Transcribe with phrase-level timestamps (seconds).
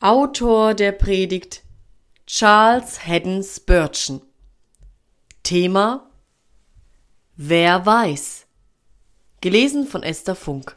[0.00, 1.64] Autor der Predigt
[2.24, 4.22] Charles Haddon Spurgeon
[5.42, 6.08] Thema
[7.34, 8.46] Wer weiß
[9.40, 10.76] Gelesen von Esther Funk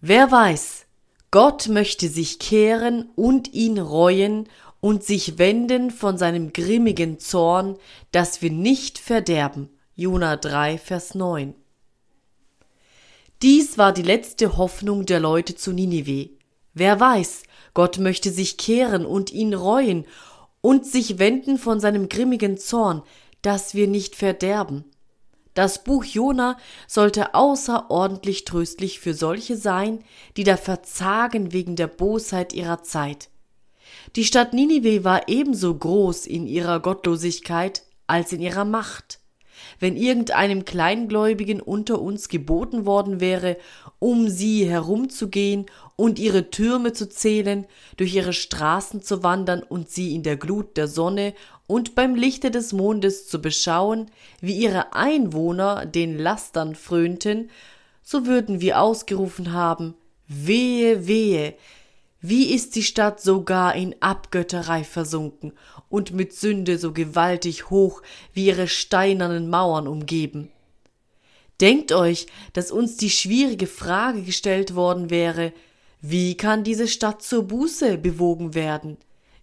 [0.00, 0.86] Wer weiß,
[1.30, 4.48] Gott möchte sich kehren und ihn reuen
[4.80, 7.76] und sich wenden von seinem grimmigen Zorn,
[8.10, 9.68] dass wir nicht verderben.
[9.94, 11.54] Jona 3, Vers 9.
[13.42, 16.39] Dies war die letzte Hoffnung der Leute zu Ninive.
[16.74, 17.42] Wer weiß,
[17.74, 20.06] Gott möchte sich kehren und ihn reuen
[20.60, 23.02] und sich wenden von seinem grimmigen Zorn,
[23.42, 24.84] dass wir nicht verderben.
[25.54, 30.04] Das Buch Jona sollte außerordentlich tröstlich für solche sein,
[30.36, 33.30] die da verzagen wegen der Bosheit ihrer Zeit.
[34.16, 39.18] Die Stadt Ninive war ebenso groß in ihrer Gottlosigkeit als in ihrer Macht.
[39.78, 43.56] Wenn irgendeinem Kleingläubigen unter uns geboten worden wäre,
[43.98, 45.66] um sie herumzugehen
[46.00, 47.66] und ihre Türme zu zählen,
[47.98, 51.34] durch ihre Straßen zu wandern und sie in der Glut der Sonne
[51.66, 57.50] und beim Lichte des Mondes zu beschauen, wie ihre Einwohner den Lastern frönten,
[58.02, 59.92] so würden wir ausgerufen haben,
[60.26, 61.54] wehe, wehe,
[62.22, 65.52] wie ist die Stadt sogar in Abgötterei versunken
[65.90, 68.00] und mit Sünde so gewaltig hoch
[68.32, 70.50] wie ihre steinernen Mauern umgeben.
[71.60, 75.52] Denkt euch, dass uns die schwierige Frage gestellt worden wäre,
[76.00, 78.96] wie kann diese Stadt zur Buße bewogen werden?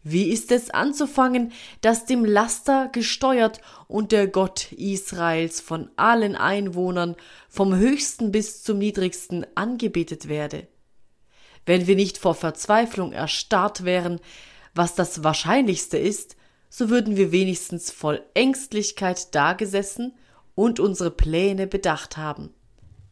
[0.04, 7.16] Wie ist es anzufangen, dass dem Laster gesteuert und der Gott Israels von allen Einwohnern
[7.50, 10.68] vom höchsten bis zum niedrigsten angebetet werde?
[11.66, 14.20] Wenn wir nicht vor Verzweiflung erstarrt wären,
[14.74, 16.38] was das Wahrscheinlichste ist,
[16.70, 20.14] so würden wir wenigstens voll Ängstlichkeit dagesessen
[20.56, 22.54] und unsere Pläne bedacht haben.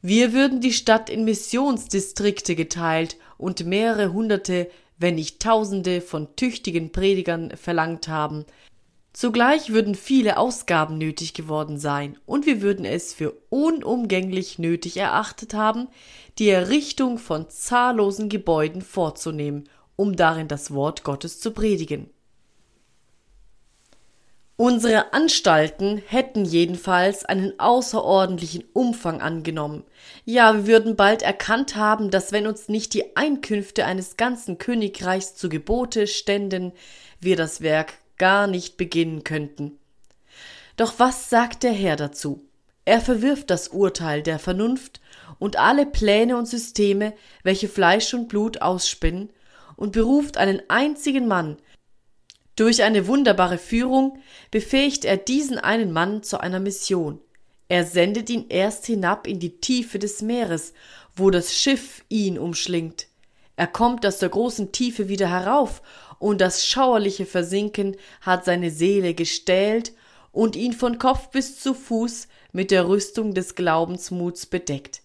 [0.08, 6.92] Wir würden die Stadt in Missionsdistrikte geteilt und mehrere hunderte, wenn nicht tausende von tüchtigen
[6.92, 8.46] Predigern verlangt haben,
[9.14, 15.54] Zugleich würden viele Ausgaben nötig geworden sein, und wir würden es für unumgänglich nötig erachtet
[15.54, 15.88] haben,
[16.38, 22.10] die Errichtung von zahllosen Gebäuden vorzunehmen, um darin das Wort Gottes zu predigen.
[24.58, 29.84] Unsere Anstalten hätten jedenfalls einen außerordentlichen Umfang angenommen.
[30.24, 35.36] Ja, wir würden bald erkannt haben, dass wenn uns nicht die Einkünfte eines ganzen Königreichs
[35.36, 36.72] zu Gebote ständen,
[37.20, 39.78] wir das Werk gar nicht beginnen könnten.
[40.78, 42.42] Doch was sagt der Herr dazu?
[42.86, 45.02] Er verwirft das Urteil der Vernunft
[45.38, 49.32] und alle Pläne und Systeme, welche Fleisch und Blut ausspinnen,
[49.76, 51.58] und beruft einen einzigen Mann.
[52.56, 57.20] Durch eine wunderbare Führung befähigt er diesen einen Mann zu einer Mission.
[57.68, 60.74] Er sendet ihn erst hinab in die Tiefe des Meeres,
[61.16, 63.08] wo das Schiff ihn umschlingt.
[63.58, 65.82] Er kommt aus der großen Tiefe wieder herauf
[66.20, 69.94] und das schauerliche Versinken hat seine Seele gestählt
[70.32, 75.02] und ihn von Kopf bis zu Fuß mit der Rüstung des Glaubensmuts bedeckt.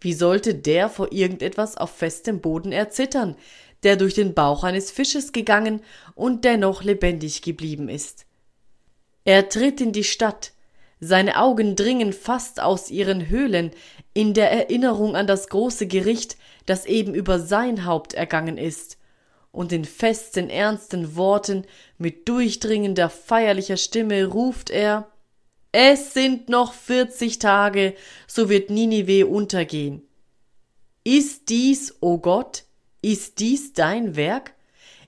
[0.00, 3.36] Wie sollte der vor irgendetwas auf festem Boden erzittern,
[3.82, 5.80] der durch den Bauch eines Fisches gegangen
[6.14, 8.26] und dennoch lebendig geblieben ist?
[9.24, 10.52] Er tritt in die Stadt,
[11.00, 13.70] seine Augen dringen fast aus ihren Höhlen
[14.14, 16.36] in der Erinnerung an das große Gericht,
[16.66, 18.98] das eben über sein Haupt ergangen ist,
[19.52, 21.64] und in festen, ernsten Worten,
[21.96, 25.10] mit durchdringender, feierlicher Stimme ruft er
[25.72, 27.94] Es sind noch vierzig Tage,
[28.26, 30.02] so wird Ninive untergehen.
[31.04, 32.64] Ist dies, o oh Gott,
[33.02, 34.54] ist dies dein Werk?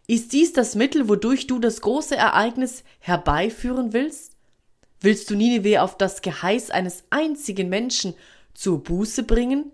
[0.07, 4.37] Ist dies das Mittel, wodurch du das große Ereignis herbeiführen willst?
[5.01, 8.15] Willst du Ninive auf das Geheiß eines einzigen Menschen
[8.55, 9.73] zur Buße bringen?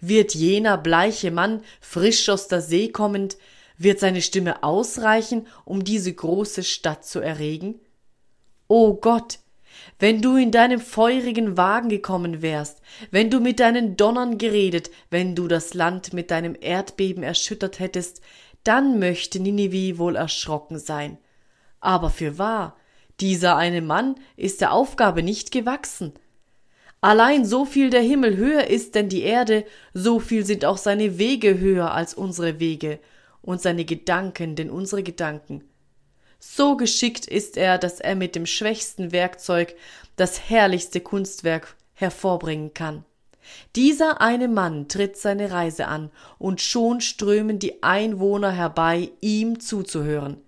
[0.00, 3.38] Wird jener bleiche Mann, frisch aus der See kommend,
[3.78, 7.80] wird seine Stimme ausreichen, um diese große Stadt zu erregen?
[8.68, 9.38] O Gott,
[9.98, 12.80] wenn du in deinem feurigen Wagen gekommen wärst,
[13.10, 18.20] wenn du mit deinen Donnern geredet, wenn du das Land mit deinem Erdbeben erschüttert hättest,
[18.64, 21.18] dann möchte Ninive wohl erschrocken sein.
[21.80, 22.76] Aber fürwahr,
[23.20, 26.12] dieser eine Mann ist der Aufgabe nicht gewachsen.
[27.00, 31.18] Allein so viel der Himmel höher ist denn die Erde, so viel sind auch seine
[31.18, 32.98] Wege höher als unsere Wege,
[33.42, 35.62] und seine Gedanken denn unsere Gedanken.
[36.48, 39.74] So geschickt ist er, dass er mit dem schwächsten Werkzeug
[40.14, 43.04] das herrlichste Kunstwerk hervorbringen kann.
[43.74, 50.40] Dieser eine Mann tritt seine Reise an, und schon strömen die Einwohner herbei, ihm zuzuhören.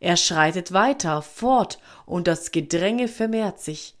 [0.00, 3.94] Er schreitet weiter, fort, und das Gedränge vermehrt sich.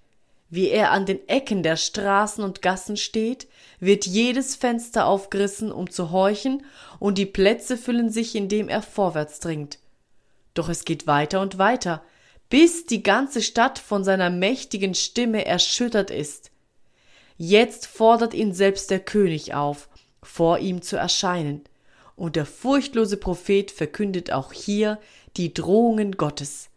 [0.48, 3.46] Wie er an den Ecken der Straßen und Gassen steht,
[3.78, 6.64] wird jedes Fenster aufgerissen, um zu horchen,
[6.98, 9.78] und die Plätze füllen sich, indem er vorwärts dringt.
[10.56, 12.02] Doch es geht weiter und weiter,
[12.48, 16.50] bis die ganze Stadt von seiner mächtigen Stimme erschüttert ist.
[17.36, 19.88] Jetzt fordert ihn selbst der König auf,
[20.22, 21.62] vor ihm zu erscheinen,
[22.16, 24.98] und der furchtlose Prophet verkündet auch hier
[25.36, 26.70] die Drohungen Gottes.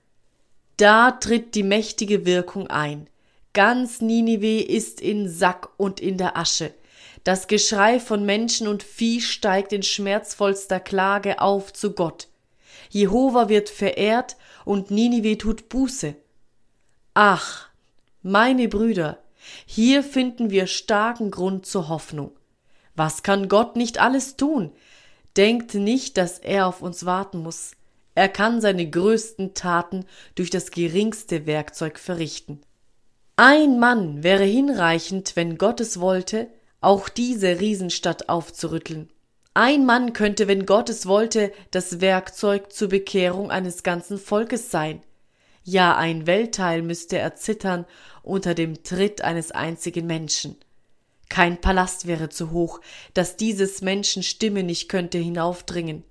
[0.76, 3.08] Da tritt die mächtige Wirkung ein.
[3.54, 6.74] Ganz Ninive ist in Sack und in der Asche.
[7.24, 12.28] Das Geschrei von Menschen und Vieh steigt in schmerzvollster Klage auf zu Gott.
[12.90, 16.16] Jehova wird verehrt und Ninive tut Buße.
[17.14, 17.70] Ach,
[18.22, 19.20] meine Brüder,
[19.66, 22.32] hier finden wir starken Grund zur Hoffnung.
[22.96, 24.72] Was kann Gott nicht alles tun?
[25.38, 27.72] Denkt nicht, dass er auf uns warten muss.
[28.16, 30.06] Er kann seine größten Taten
[30.36, 32.62] durch das geringste Werkzeug verrichten.
[33.38, 36.50] Ein Mann wäre hinreichend, wenn Gott es wollte,
[36.82, 39.10] auch diese Riesenstadt aufzurütteln.
[39.62, 45.04] Ein Mann könnte, wenn Gott es wollte, das Werkzeug zur Bekehrung eines ganzen Volkes sein.
[45.66, 47.86] Ja, ein Weltteil müsste erzittern
[48.24, 50.56] unter dem Tritt eines einzigen Menschen.
[51.28, 52.80] Kein Palast wäre zu hoch,
[53.14, 56.06] dass dieses Menschen Stimme nicht könnte hinaufdringen.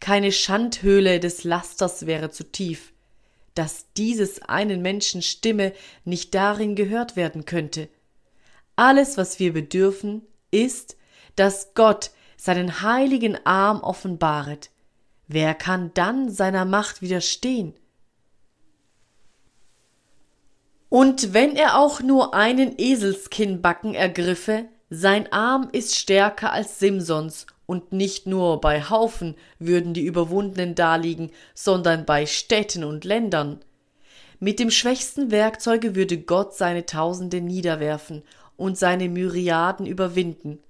[0.00, 2.94] Keine Schandhöhle des Lasters wäre zu tief,
[3.54, 5.74] dass dieses einen Menschen Stimme
[6.06, 7.90] nicht darin gehört werden könnte.
[8.74, 10.96] Alles, was wir bedürfen, ist,
[11.34, 12.10] dass Gott
[12.46, 14.70] seinen heiligen Arm offenbaret,
[15.26, 17.74] wer kann dann seiner Macht widerstehen?
[20.88, 27.92] Und wenn er auch nur einen Eselskinnbacken ergriffe, sein Arm ist stärker als Simsons, und
[27.92, 33.58] nicht nur bei Haufen würden die Überwundenen daliegen, sondern bei Städten und Ländern.
[34.38, 38.22] Mit dem schwächsten Werkzeuge würde Gott seine Tausende niederwerfen
[38.56, 40.60] und seine Myriaden überwinden.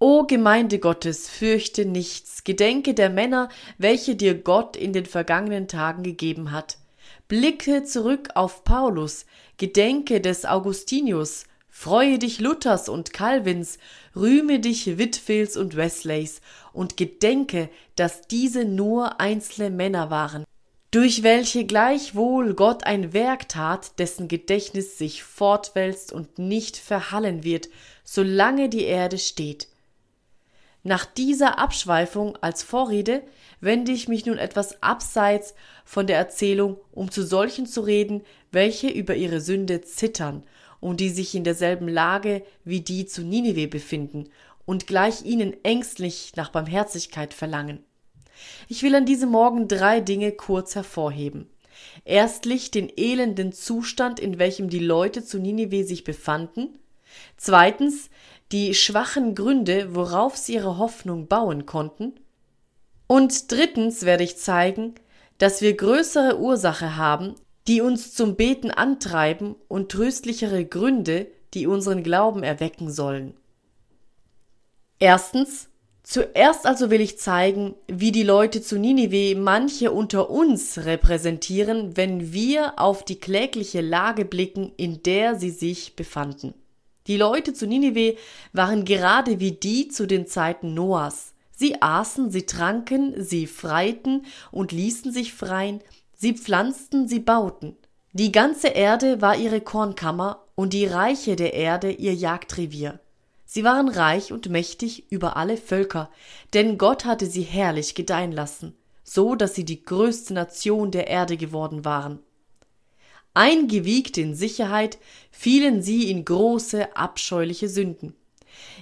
[0.00, 3.48] O Gemeinde Gottes, fürchte nichts, gedenke der Männer,
[3.78, 6.78] welche dir Gott in den vergangenen Tagen gegeben hat.
[7.28, 9.24] Blicke zurück auf Paulus,
[9.56, 13.78] gedenke des Augustinius, freue dich Luthers und Calvins,
[14.16, 16.40] rühme dich Whitfields und Wesleys.
[16.72, 20.44] Und gedenke, dass diese nur einzelne Männer waren,
[20.90, 27.68] durch welche gleichwohl Gott ein Werk tat, dessen Gedächtnis sich fortwälzt und nicht verhallen wird,
[28.02, 29.68] solange die Erde steht.
[30.86, 33.22] Nach dieser Abschweifung als Vorrede
[33.60, 35.54] wende ich mich nun etwas abseits
[35.86, 38.22] von der Erzählung, um zu solchen zu reden,
[38.52, 40.42] welche über ihre Sünde zittern
[40.80, 44.28] und die sich in derselben Lage wie die zu Ninive befinden
[44.66, 47.82] und gleich ihnen ängstlich nach Barmherzigkeit verlangen.
[48.68, 51.48] Ich will an diesem Morgen drei Dinge kurz hervorheben.
[52.04, 56.78] Erstlich den elenden Zustand, in welchem die Leute zu Ninive sich befanden.
[57.36, 58.10] Zweitens
[58.52, 62.14] die schwachen Gründe, worauf sie ihre Hoffnung bauen konnten.
[63.06, 64.94] Und drittens werde ich zeigen,
[65.38, 67.34] dass wir größere Ursache haben,
[67.66, 73.34] die uns zum Beten antreiben und tröstlichere Gründe, die unseren Glauben erwecken sollen.
[74.98, 75.68] Erstens,
[76.02, 82.32] zuerst also will ich zeigen, wie die Leute zu Ninive manche unter uns repräsentieren, wenn
[82.32, 86.54] wir auf die klägliche Lage blicken, in der sie sich befanden.
[87.06, 88.16] Die Leute zu Ninive
[88.54, 91.34] waren gerade wie die zu den Zeiten Noahs.
[91.50, 95.82] Sie aßen, sie tranken, sie freiten und ließen sich freien,
[96.14, 97.76] sie pflanzten, sie bauten.
[98.12, 103.00] Die ganze Erde war ihre Kornkammer und die Reiche der Erde ihr Jagdrevier.
[103.44, 106.10] Sie waren reich und mächtig über alle Völker,
[106.54, 111.36] denn Gott hatte sie herrlich gedeihen lassen, so dass sie die größte Nation der Erde
[111.36, 112.20] geworden waren.
[113.34, 114.98] Eingewiegt in Sicherheit
[115.32, 118.14] fielen sie in große, abscheuliche Sünden.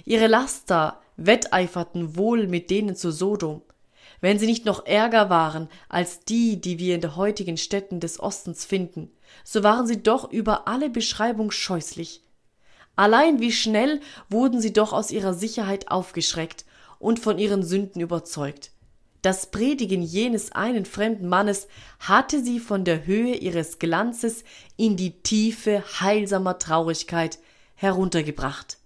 [0.05, 3.63] Ihre Laster wetteiferten wohl mit denen zu Sodom,
[4.21, 8.19] wenn sie nicht noch ärger waren als die, die wir in den heutigen Städten des
[8.19, 9.09] Ostens finden,
[9.43, 12.21] so waren sie doch über alle Beschreibung scheußlich.
[12.95, 16.65] Allein wie schnell wurden sie doch aus ihrer Sicherheit aufgeschreckt
[16.99, 18.72] und von ihren Sünden überzeugt.
[19.23, 24.43] Das Predigen jenes einen fremden Mannes hatte sie von der Höhe ihres Glanzes
[24.75, 27.39] in die Tiefe heilsamer Traurigkeit
[27.75, 28.77] heruntergebracht.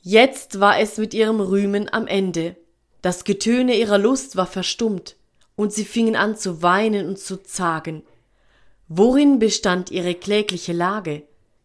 [0.00, 2.56] Jetzt war es mit ihrem Rühmen am Ende.
[3.02, 5.16] Das Getöne ihrer Lust war verstummt,
[5.54, 8.04] und sie fingen an zu weinen und zu zagen.
[8.88, 11.24] Worin bestand ihre klägliche Lage?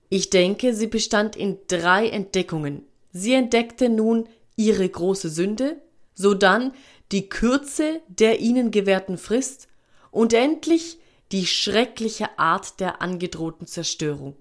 [0.10, 2.84] Ich denke, sie bestand in drei Entdeckungen.
[3.14, 4.28] Sie entdeckte nun
[4.58, 5.82] ihre große Sünde,
[6.22, 6.74] sodann
[7.12, 9.68] die Kürze der ihnen gewährten Frist
[10.12, 11.00] und endlich
[11.32, 14.36] die schreckliche Art der angedrohten Zerstörung.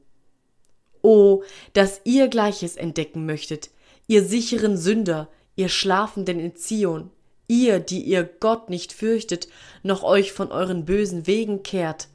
[1.03, 3.71] Oh, dass ihr Gleiches entdecken möchtet,
[4.07, 7.11] ihr sicheren Sünder, ihr Schlafenden in Zion,
[7.49, 9.49] ihr, die ihr Gott nicht fürchtet,
[9.83, 12.09] noch euch von euren bösen Wegen kehrt.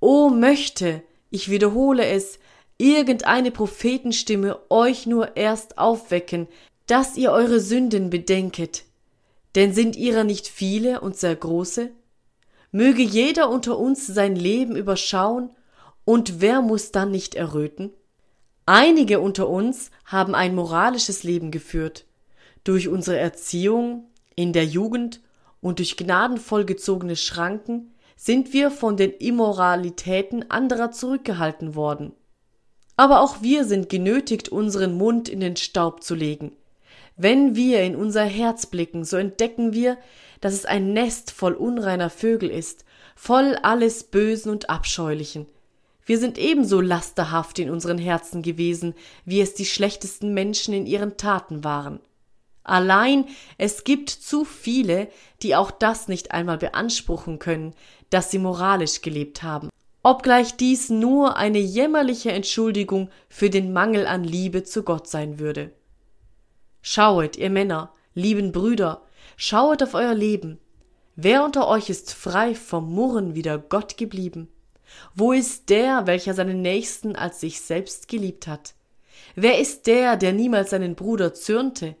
[0.00, 2.38] Oh möchte, ich wiederhole es,
[2.78, 6.48] irgendeine Prophetenstimme euch nur erst aufwecken,
[6.90, 8.82] dass ihr eure Sünden bedenket.
[9.54, 11.90] Denn sind ihrer nicht viele und sehr große?
[12.72, 15.50] Möge jeder unter uns sein Leben überschauen,
[16.04, 17.92] und wer muss dann nicht erröten?
[18.66, 22.06] Einige unter uns haben ein moralisches Leben geführt,
[22.64, 25.20] durch unsere Erziehung, in der Jugend
[25.60, 32.12] und durch gnadenvoll gezogene Schranken sind wir von den Immoralitäten anderer zurückgehalten worden.
[32.96, 36.56] Aber auch wir sind genötigt, unseren Mund in den Staub zu legen.
[37.22, 39.98] Wenn wir in unser Herz blicken, so entdecken wir,
[40.40, 45.44] dass es ein Nest voll unreiner Vögel ist, voll alles Bösen und Abscheulichen.
[46.06, 48.94] Wir sind ebenso lasterhaft in unseren Herzen gewesen,
[49.26, 52.00] wie es die schlechtesten Menschen in ihren Taten waren.
[52.64, 53.26] Allein
[53.58, 55.08] es gibt zu viele,
[55.42, 57.74] die auch das nicht einmal beanspruchen können,
[58.08, 59.68] dass sie moralisch gelebt haben,
[60.02, 65.70] obgleich dies nur eine jämmerliche Entschuldigung für den Mangel an Liebe zu Gott sein würde.
[66.82, 69.02] Schauet, ihr Männer, lieben Brüder,
[69.36, 70.58] schauet auf euer Leben.
[71.16, 74.48] Wer unter euch ist frei vom Murren wider Gott geblieben?
[75.14, 78.74] Wo ist der, welcher seinen Nächsten als sich selbst geliebt hat?
[79.34, 81.96] Wer ist der, der niemals seinen Bruder zürnte?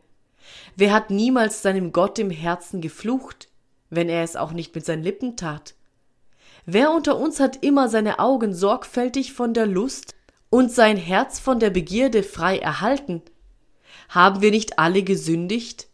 [0.76, 3.48] Wer hat niemals seinem Gott im Herzen geflucht,
[3.90, 5.74] wenn er es auch nicht mit seinen Lippen tat?
[6.66, 10.14] Wer unter uns hat immer seine Augen sorgfältig von der Lust
[10.48, 13.22] und sein Herz von der Begierde frei erhalten?
[14.10, 15.86] Haben wir nicht alle gesündigt?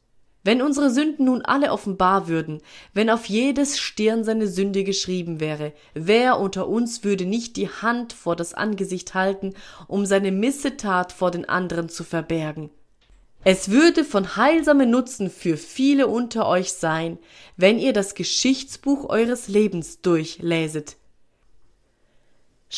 [0.43, 2.63] Wenn unsere Sünden nun alle offenbar würden,
[2.95, 8.15] wenn auf jedes Stirn seine Sünde geschrieben wäre, wer unter uns würde nicht die Hand
[8.15, 9.55] vor das Angesicht halten,
[9.87, 12.71] um seine Missetat vor den anderen zu verbergen?
[13.45, 17.19] Es würde von heilsamem Nutzen für viele unter euch sein,
[17.59, 20.97] wenn ihr das Geschichtsbuch eures Lebens durchläset.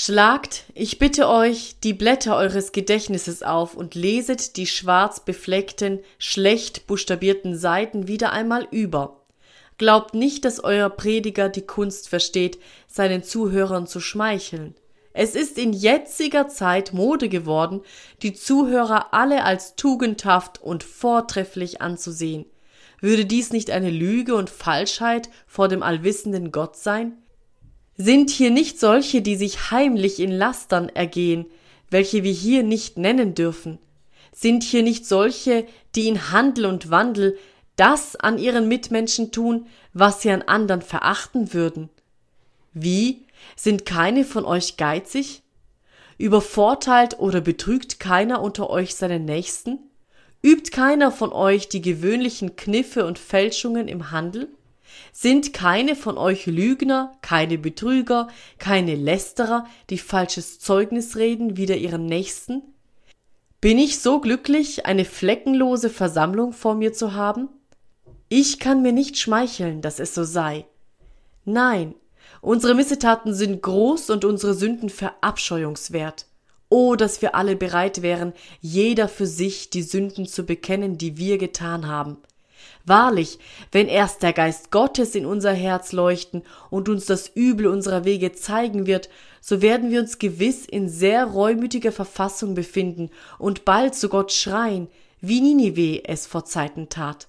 [0.00, 6.86] Schlagt, ich bitte euch, die Blätter eures Gedächtnisses auf und leset die schwarz befleckten, schlecht
[6.86, 9.22] buchstabierten Seiten wieder einmal über.
[9.76, 14.76] Glaubt nicht, dass euer Prediger die Kunst versteht, seinen Zuhörern zu schmeicheln.
[15.14, 17.80] Es ist in jetziger Zeit Mode geworden,
[18.22, 22.46] die Zuhörer alle als tugendhaft und vortrefflich anzusehen.
[23.00, 27.16] Würde dies nicht eine Lüge und Falschheit vor dem allwissenden Gott sein?
[28.00, 31.46] Sind hier nicht solche, die sich heimlich in Lastern ergehen,
[31.90, 33.78] welche wir hier nicht nennen dürfen?
[34.32, 37.36] Sind hier nicht solche, die in Handel und Wandel
[37.74, 41.88] das an ihren Mitmenschen tun, was sie an anderen verachten würden?
[42.72, 43.26] Wie
[43.56, 45.42] sind keine von euch geizig?
[46.18, 49.80] Übervorteilt oder betrügt keiner unter euch seinen Nächsten?
[50.40, 54.48] Übt keiner von euch die gewöhnlichen Kniffe und Fälschungen im Handel?
[55.20, 62.06] Sind keine von euch Lügner, keine Betrüger, keine Lästerer, die falsches Zeugnis reden wider ihren
[62.06, 62.62] Nächsten?
[63.60, 67.48] Bin ich so glücklich, eine fleckenlose Versammlung vor mir zu haben?
[68.28, 70.66] Ich kann mir nicht schmeicheln, dass es so sei.
[71.44, 71.96] Nein,
[72.40, 76.26] Unsere Missetaten sind groß und unsere Sünden verabscheuungswert.
[76.68, 81.38] Oh, dass wir alle bereit wären, jeder für sich die Sünden zu bekennen, die wir
[81.38, 82.18] getan haben.
[82.88, 83.38] Wahrlich,
[83.70, 88.32] wenn erst der Geist Gottes in unser Herz leuchten und uns das Übel unserer Wege
[88.32, 89.10] zeigen wird,
[89.42, 94.88] so werden wir uns gewiss in sehr reumütiger Verfassung befinden und bald zu Gott schreien,
[95.20, 97.28] wie Ninive es vor Zeiten tat.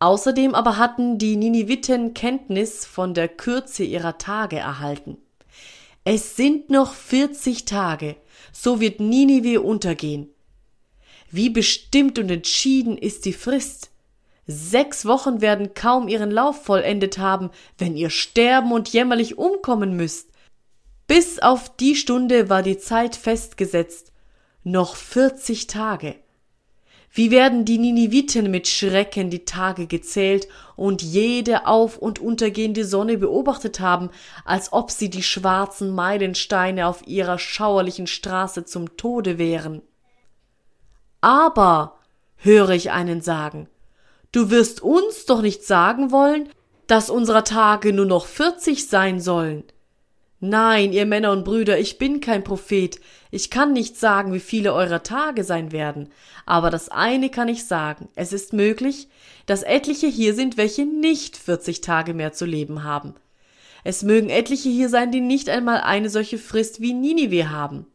[0.00, 5.16] Außerdem aber hatten die Niniviten Kenntnis von der Kürze ihrer Tage erhalten.
[6.02, 8.16] Es sind noch vierzig Tage,
[8.52, 10.28] so wird Ninive untergehen.
[11.30, 13.91] Wie bestimmt und entschieden ist die Frist.
[14.46, 20.30] Sechs Wochen werden kaum ihren Lauf vollendet haben, wenn ihr sterben und jämmerlich umkommen müsst.
[21.06, 24.12] Bis auf die Stunde war die Zeit festgesetzt.
[24.64, 26.16] Noch vierzig Tage.
[27.14, 33.18] Wie werden die Niniviten mit Schrecken die Tage gezählt und jede auf und untergehende Sonne
[33.18, 34.08] beobachtet haben,
[34.46, 39.82] als ob sie die schwarzen Meilensteine auf ihrer schauerlichen Straße zum Tode wären.
[41.20, 41.98] Aber,
[42.36, 43.68] höre ich einen sagen,
[44.32, 46.48] du wirst uns doch nicht sagen wollen,
[46.86, 49.64] dass unserer Tage nur noch vierzig sein sollen.
[50.40, 52.98] Nein, ihr Männer und Brüder, ich bin kein Prophet,
[53.30, 56.08] ich kann nicht sagen, wie viele eurer Tage sein werden,
[56.46, 59.08] aber das eine kann ich sagen, es ist möglich,
[59.46, 63.14] dass etliche hier sind, welche nicht vierzig Tage mehr zu leben haben.
[63.84, 67.86] Es mögen etliche hier sein, die nicht einmal eine solche Frist wie Ninive haben.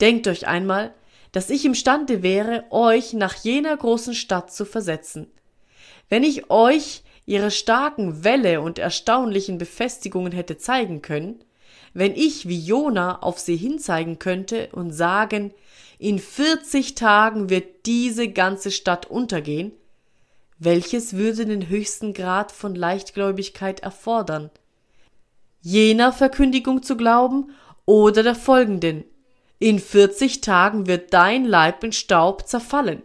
[0.00, 0.94] Denkt euch einmal,
[1.32, 5.28] dass ich imstande wäre, euch nach jener großen Stadt zu versetzen.
[6.08, 11.44] Wenn ich euch ihre starken Wälle und erstaunlichen Befestigungen hätte zeigen können,
[11.92, 15.52] wenn ich wie Jona auf sie hinzeigen könnte und sagen,
[15.98, 19.72] in vierzig Tagen wird diese ganze Stadt untergehen,
[20.58, 24.50] welches würde den höchsten Grad von Leichtgläubigkeit erfordern?
[25.62, 27.50] Jener Verkündigung zu glauben
[27.86, 29.04] oder der folgenden,
[29.60, 33.02] in vierzig Tagen wird dein Leib in Staub zerfallen.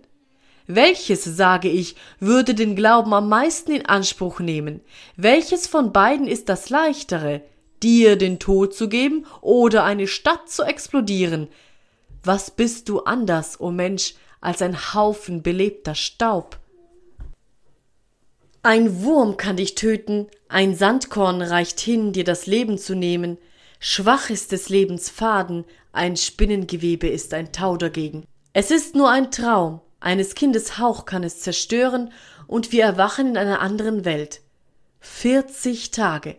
[0.67, 4.81] Welches, sage ich, würde den Glauben am meisten in Anspruch nehmen?
[5.15, 7.41] Welches von beiden ist das leichtere?
[7.83, 11.49] Dir den Tod zu geben oder eine Stadt zu explodieren?
[12.23, 16.57] Was bist du anders, o oh Mensch, als ein Haufen belebter Staub?
[18.63, 23.37] Ein Wurm kann dich töten, ein Sandkorn reicht hin, dir das Leben zu nehmen.
[23.79, 28.25] Schwach ist des Lebens Faden, ein Spinnengewebe ist ein Tau dagegen.
[28.53, 32.11] Es ist nur ein Traum, eines Kindes Hauch kann es zerstören,
[32.47, 34.41] und wir erwachen in einer anderen Welt.
[34.99, 36.37] Vierzig Tage.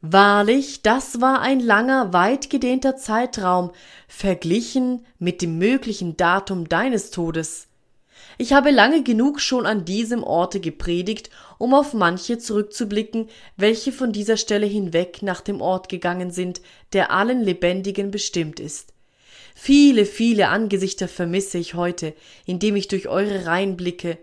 [0.00, 3.70] Wahrlich, das war ein langer, weit gedehnter Zeitraum,
[4.08, 7.68] verglichen mit dem möglichen Datum deines Todes.
[8.38, 14.12] Ich habe lange genug schon an diesem Orte gepredigt, um auf manche zurückzublicken, welche von
[14.12, 16.60] dieser Stelle hinweg nach dem Ort gegangen sind,
[16.92, 18.92] der allen Lebendigen bestimmt ist.
[19.54, 22.12] Viele, viele Angesichter vermisse ich heute,
[22.44, 24.18] indem ich durch eure Reihen blicke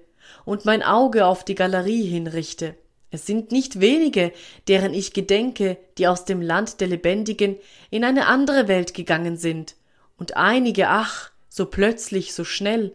[0.46, 2.76] und mein Auge auf die Galerie hinrichte.
[3.10, 4.32] Es sind nicht wenige,
[4.68, 7.58] deren ich gedenke, die aus dem Land der Lebendigen
[7.90, 9.76] in eine andere Welt gegangen sind,
[10.18, 12.94] und einige, ach, so plötzlich, so schnell.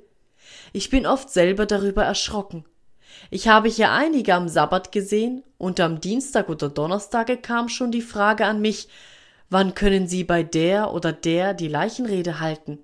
[0.73, 2.65] Ich bin oft selber darüber erschrocken.
[3.31, 8.03] Ich habe hier einige am Sabbat gesehen, und am Dienstag oder Donnerstage kam schon die
[8.03, 8.89] Frage an mich,
[9.51, 12.79] wann können Sie bei der oder der die Leichenrede halten?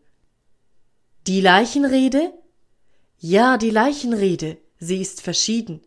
[1.26, 2.33] Die Leichenrede?
[3.19, 5.81] Ja, die Leichenrede, sie ist verschieden.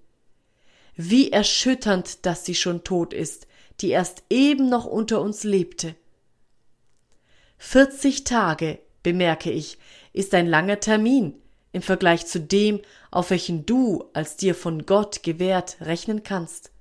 [0.95, 3.47] Wie erschütternd, dass sie schon tot ist,
[3.81, 5.93] die erst eben noch unter uns lebte.
[7.59, 9.77] Vierzig Tage, bemerke ich,
[10.13, 11.35] ist ein langer Termin,
[11.77, 16.71] im Vergleich zu dem, auf welchen du als dir von Gott gewährt rechnen kannst.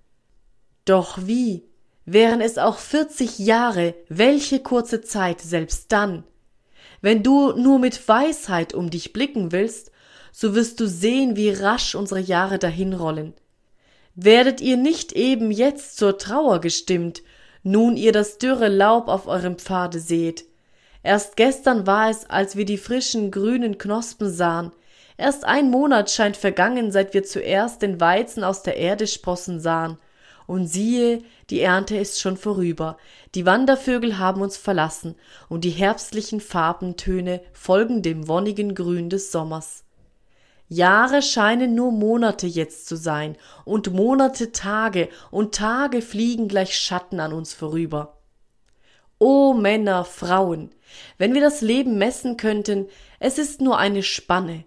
[0.87, 1.65] Doch wie,
[2.07, 6.25] wären es auch vierzig Jahre, welche kurze Zeit selbst dann.
[7.03, 9.93] Wenn du nur mit Weisheit um dich blicken willst,
[10.33, 13.35] so wirst du sehen, wie rasch unsere Jahre dahinrollen.
[14.15, 17.23] Werdet ihr nicht eben jetzt zur Trauer gestimmt,
[17.63, 20.47] nun ihr das dürre Laub auf eurem Pfade seht?
[21.03, 24.73] Erst gestern war es, als wir die frischen grünen Knospen sahen,
[25.19, 29.99] Erst ein Monat scheint vergangen, seit wir zuerst den Weizen aus der Erde sprossen sahen.
[30.47, 32.99] Und siehe, die Ernte ist schon vorüber,
[33.35, 35.17] die Wandervögel haben uns verlassen,
[35.49, 39.83] und die herbstlichen Farbentöne folgen dem wonnigen Grün des Sommers.
[40.69, 47.19] Jahre scheinen nur Monate jetzt zu sein, und Monate Tage, und Tage fliegen gleich Schatten
[47.19, 48.19] an uns vorüber.
[49.19, 50.71] O Männer, Frauen,
[51.19, 52.87] wenn wir das Leben messen könnten,
[53.19, 54.65] es ist nur eine Spanne,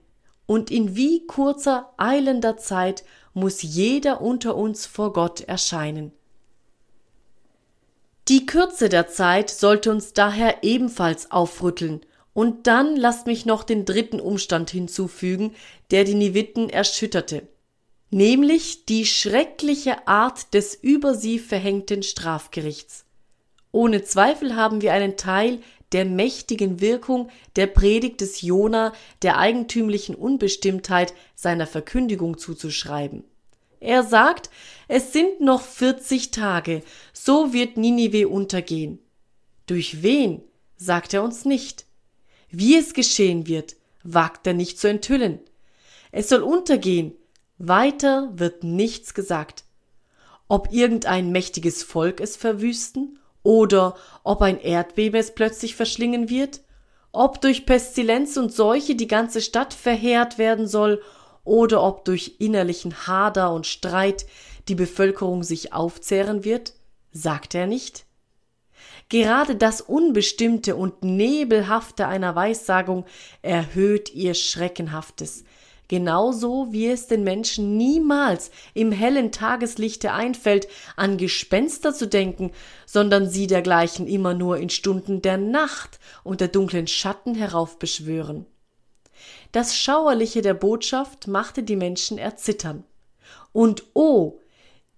[0.50, 3.04] und in wie kurzer, eilender Zeit
[3.36, 6.12] muss jeder unter uns vor Gott erscheinen.
[8.28, 12.02] Die Kürze der Zeit sollte uns daher ebenfalls aufrütteln,
[12.34, 15.54] und dann lasst mich noch den dritten Umstand hinzufügen,
[15.92, 17.48] der die Niviten erschütterte,
[18.10, 23.06] nämlich die schreckliche Art des über sie verhängten Strafgerichts.
[23.72, 25.60] Ohne Zweifel haben wir einen Teil
[25.91, 33.23] der mächtigen Wirkung der Predigt des Jona, der eigentümlichen Unbestimmtheit seiner Verkündigung zuzuschreiben.
[33.80, 34.49] Er sagt,
[34.88, 38.99] es sind noch vierzig Tage, so wird Ninive untergehen.
[39.65, 40.41] Durch wen,
[40.75, 41.86] sagt er uns nicht.
[42.49, 45.39] Wie es geschehen wird, wagt er nicht zu enthüllen.
[46.12, 47.13] Es soll untergehen,
[47.58, 49.63] weiter wird nichts gesagt.
[50.47, 56.62] Ob irgendein mächtiges Volk es verwüsten oder ob ein Erdbeben es plötzlich verschlingen wird?
[57.12, 61.02] Ob durch Pestilenz und Seuche die ganze Stadt verheert werden soll
[61.43, 64.25] oder ob durch innerlichen Hader und Streit
[64.67, 66.73] die Bevölkerung sich aufzehren wird?
[67.12, 68.06] Sagt er nicht?
[69.10, 73.06] Gerade das Unbestimmte und Nebelhafte einer Weissagung
[73.41, 75.43] erhöht ihr Schreckenhaftes,
[75.89, 82.52] genauso wie es den Menschen niemals im hellen Tageslichte einfällt, an Gespenster zu denken,
[82.86, 88.45] sondern sie dergleichen immer nur in Stunden der Nacht und der dunklen Schatten heraufbeschwören.
[89.52, 92.86] Das Schauerliche der Botschaft machte die Menschen erzittern.
[93.52, 94.39] Und oh,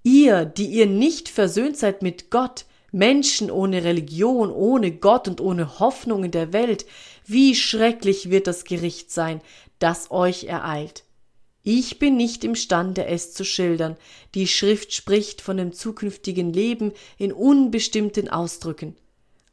[0.04, 5.80] ihr, die ihr nicht versöhnt seid mit Gott, Menschen ohne Religion, ohne Gott und ohne
[5.80, 6.86] Hoffnung in der Welt,
[7.26, 9.42] Wie schrecklich wird das Gericht sein,
[9.80, 11.04] das euch ereilt.
[11.64, 13.96] Ich bin nicht imstande, es zu schildern.
[14.34, 18.96] Die Schrift spricht von dem zukünftigen Leben in unbestimmten Ausdrücken.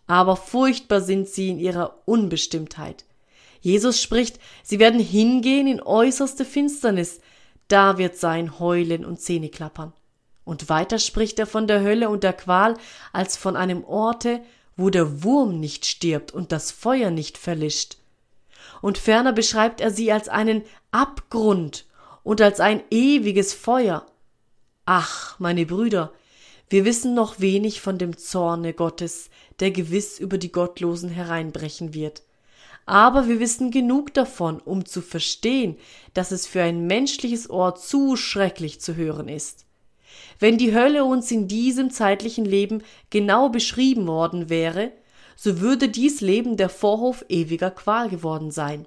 [0.07, 3.05] Aber furchtbar sind sie in ihrer Unbestimmtheit.
[3.61, 7.21] Jesus spricht, sie werden hingehen in äußerste Finsternis,
[7.67, 9.93] da wird sein Heulen und Zähneklappern.
[10.45, 12.75] Und weiter spricht er von der Hölle und der Qual
[13.13, 14.41] als von einem Orte,
[14.79, 17.99] wo der Wurm nicht stirbt und das Feuer nicht verlischt.
[18.81, 20.63] Und ferner beschreibt er sie als einen
[20.93, 21.85] Abgrund
[22.23, 24.07] und als ein ewiges Feuer.
[24.87, 26.13] Ach, meine Brüder,
[26.71, 32.23] wir wissen noch wenig von dem Zorne Gottes, der gewiss über die Gottlosen hereinbrechen wird.
[32.87, 35.77] Aber wir wissen genug davon, um zu verstehen,
[36.15, 39.67] dass es für ein menschliches Ohr zu schrecklich zu hören ist.
[40.39, 44.93] Wenn die Hölle uns in diesem zeitlichen Leben genau beschrieben worden wäre,
[45.37, 48.87] so würde dies Leben der Vorhof ewiger Qual geworden sein.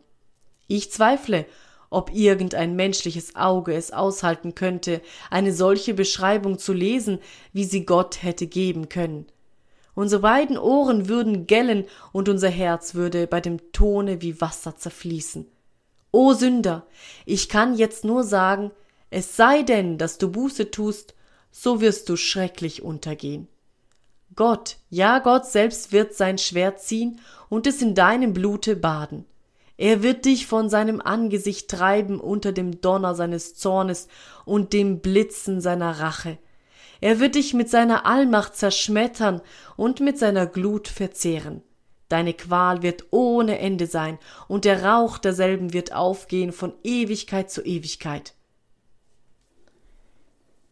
[0.67, 1.45] Ich zweifle,
[1.89, 7.19] ob irgendein menschliches Auge es aushalten könnte, eine solche Beschreibung zu lesen,
[7.53, 9.25] wie sie Gott hätte geben können.
[9.93, 15.45] Unsere beiden Ohren würden gellen und unser Herz würde bei dem Tone wie Wasser zerfließen.
[16.11, 16.87] O Sünder,
[17.25, 18.71] ich kann jetzt nur sagen,
[19.09, 21.13] es sei denn, dass du Buße tust,
[21.51, 23.47] so wirst du schrecklich untergehen.
[24.35, 29.25] Gott, ja Gott selbst wird sein Schwert ziehen und es in deinem Blute baden.
[29.77, 34.07] Er wird dich von seinem Angesicht treiben unter dem Donner seines Zornes
[34.45, 36.37] und dem Blitzen seiner Rache.
[37.01, 39.41] Er wird dich mit seiner Allmacht zerschmettern
[39.75, 41.63] und mit seiner Glut verzehren.
[42.09, 47.63] Deine Qual wird ohne Ende sein, und der Rauch derselben wird aufgehen von Ewigkeit zu
[47.63, 48.35] Ewigkeit.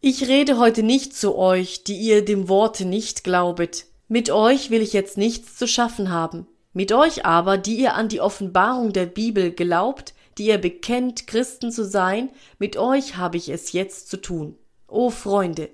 [0.02, 3.84] Ich rede heute nicht zu euch, die ihr dem Worte nicht glaubet.
[4.08, 6.46] Mit euch will ich jetzt nichts zu schaffen haben.
[6.72, 11.70] Mit euch aber, die ihr an die Offenbarung der Bibel glaubt, die ihr bekennt, Christen
[11.70, 14.56] zu sein, mit euch habe ich es jetzt zu tun.
[14.88, 15.68] O Freunde,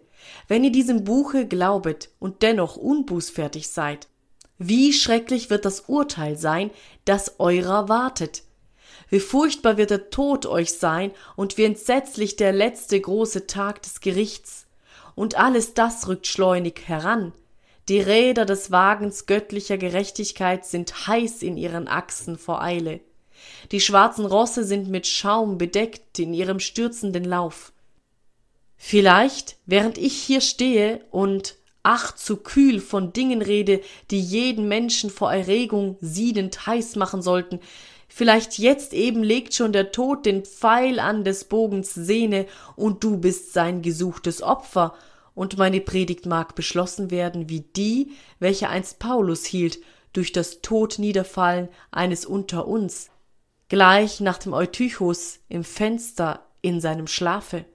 [0.48, 4.08] wenn ihr diesem Buche glaubet und dennoch unbußfertig seid,
[4.58, 6.72] wie schrecklich wird das Urteil sein,
[7.04, 8.42] das eurer wartet.
[9.08, 14.00] Wie furchtbar wird der Tod euch sein und wie entsetzlich der letzte große Tag des
[14.00, 14.66] Gerichts.
[15.14, 17.32] Und alles das rückt schleunig heran.
[17.88, 23.00] Die Räder des Wagens göttlicher Gerechtigkeit sind heiß in ihren Achsen vor Eile.
[23.70, 27.72] Die schwarzen Rosse sind mit Schaum bedeckt in ihrem stürzenden Lauf.
[28.76, 35.08] Vielleicht, während ich hier stehe und ach zu kühl von Dingen rede, die jeden Menschen
[35.08, 37.60] vor Erregung siedend heiß machen sollten,
[38.18, 43.18] Vielleicht jetzt eben legt schon der Tod den Pfeil an des Bogens Sehne und du
[43.18, 44.94] bist sein gesuchtes Opfer,
[45.34, 49.80] und meine Predigt mag beschlossen werden wie die, welche einst Paulus hielt,
[50.14, 53.10] durch das Todniederfallen eines unter uns,
[53.68, 57.66] gleich nach dem Eutychus im Fenster in seinem Schlafe.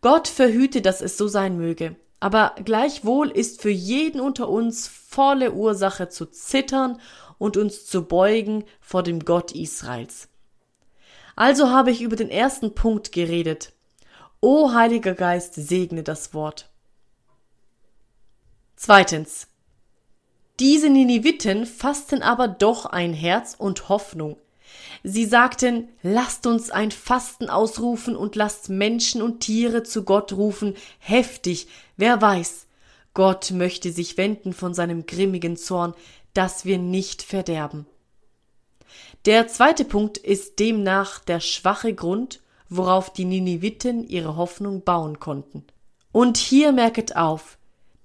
[0.00, 5.52] Gott verhüte, dass es so sein möge, aber gleichwohl ist für jeden unter uns volle
[5.52, 6.98] Ursache zu zittern
[7.36, 10.28] und uns zu beugen vor dem Gott Israels.
[11.36, 13.74] Also habe ich über den ersten Punkt geredet.
[14.40, 16.70] O Heiliger Geist, segne das Wort.
[18.74, 19.48] Zweitens.
[20.60, 24.38] Diese Niniviten fassten aber doch ein Herz und Hoffnung.
[25.06, 30.74] Sie sagten, lasst uns ein Fasten ausrufen und lasst Menschen und Tiere zu Gott rufen,
[30.98, 32.66] heftig, wer weiß.
[33.12, 35.92] Gott möchte sich wenden von seinem grimmigen Zorn,
[36.32, 37.86] dass wir nicht verderben.
[39.26, 42.40] Der zweite Punkt ist demnach der schwache Grund,
[42.70, 45.64] worauf die Niniviten ihre Hoffnung bauen konnten.
[46.12, 47.58] Und hier merket auf,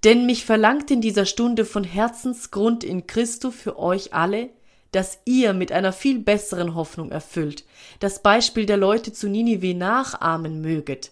[0.03, 4.49] denn mich verlangt in dieser Stunde von Herzensgrund in Christo für euch alle,
[4.91, 7.63] dass ihr mit einer viel besseren Hoffnung erfüllt,
[7.99, 11.11] das Beispiel der Leute zu Ninive nachahmen möget.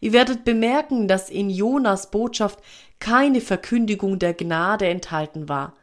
[0.00, 2.58] Ihr werdet bemerken, dass in Jonas Botschaft
[2.98, 5.74] keine Verkündigung der Gnade enthalten war,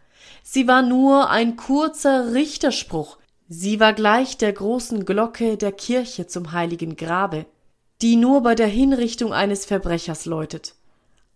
[0.44, 6.52] Sie war nur ein kurzer Richterspruch, sie war gleich der großen Glocke der Kirche zum
[6.52, 7.46] heiligen Grabe,
[8.02, 10.76] die nur bei der Hinrichtung eines Verbrechers läutet.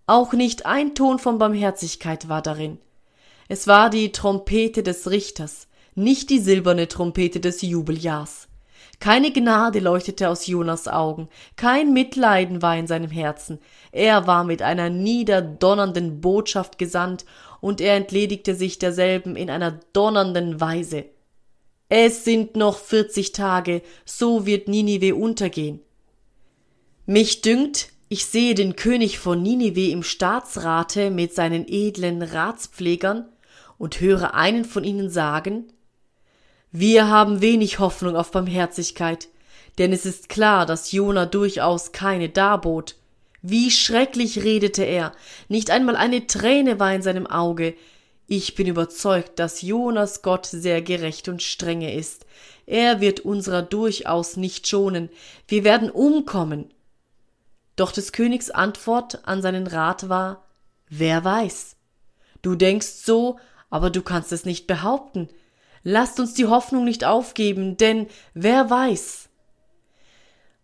[0.07, 2.79] Auch nicht ein Ton von Barmherzigkeit war darin.
[3.47, 8.47] Es war die Trompete des Richters, nicht die silberne Trompete des Jubeljahrs.
[8.99, 13.59] Keine Gnade leuchtete aus Jonas Augen, kein Mitleiden war in seinem Herzen.
[13.91, 17.25] Er war mit einer niederdonnernden Botschaft gesandt
[17.59, 21.05] und er entledigte sich derselben in einer donnernden Weise.
[21.89, 25.81] Es sind noch vierzig Tage, so wird Ninive untergehen.
[27.05, 33.25] Mich dünkt, ich sehe den König von Ninive im Staatsrate mit seinen edlen Ratspflegern
[33.77, 35.67] und höre einen von ihnen sagen,
[36.77, 39.29] Wir haben wenig Hoffnung auf Barmherzigkeit,
[39.77, 42.95] denn es ist klar, dass Jona durchaus keine darbot.
[43.41, 45.13] Wie schrecklich redete er,
[45.47, 47.75] nicht einmal eine Träne war in seinem Auge.
[48.27, 52.25] Ich bin überzeugt, dass Jonas Gott sehr gerecht und strenge ist.
[52.65, 55.07] Er wird unserer durchaus nicht schonen.
[55.47, 56.73] Wir werden umkommen.
[57.77, 60.43] Doch des Königs Antwort an seinen Rat war
[60.89, 61.77] Wer weiß.
[62.41, 65.29] Du denkst so, aber du kannst es nicht behaupten.
[65.87, 69.29] Lasst uns die Hoffnung nicht aufgeben, denn wer weiß.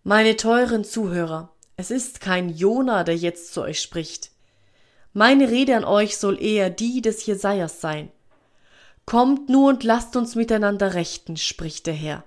[0.04, 4.32] Meine teuren Zuhörer, es ist kein Jona, der jetzt zu euch spricht.
[5.14, 8.12] Meine Rede an euch soll eher die des Jesajas sein.
[9.06, 12.24] Kommt nur und lasst uns miteinander rechten, spricht der Herr.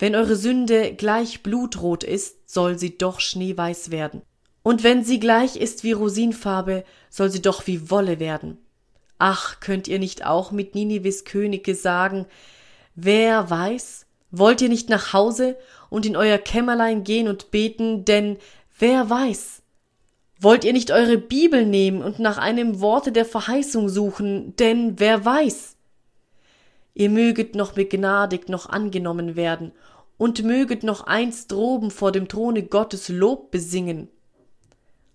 [0.00, 4.22] Wenn eure Sünde gleich blutrot ist, soll sie doch schneeweiß werden.
[4.64, 8.58] Und wenn sie gleich ist wie Rosinfarbe, soll sie doch wie Wolle werden.
[9.18, 12.26] Ach, könnt ihr nicht auch mit Ninives Könige sagen,
[12.94, 15.56] wer weiß, wollt ihr nicht nach Hause
[15.90, 18.38] und in euer Kämmerlein gehen und beten, denn
[18.78, 19.62] wer weiß?
[20.40, 25.24] Wollt ihr nicht eure Bibel nehmen und nach einem Worte der Verheißung suchen, denn wer
[25.24, 25.76] weiß?
[26.94, 29.72] Ihr möget noch begnadigt noch angenommen werden
[30.16, 34.08] und möget noch einst droben vor dem Throne Gottes Lob besingen.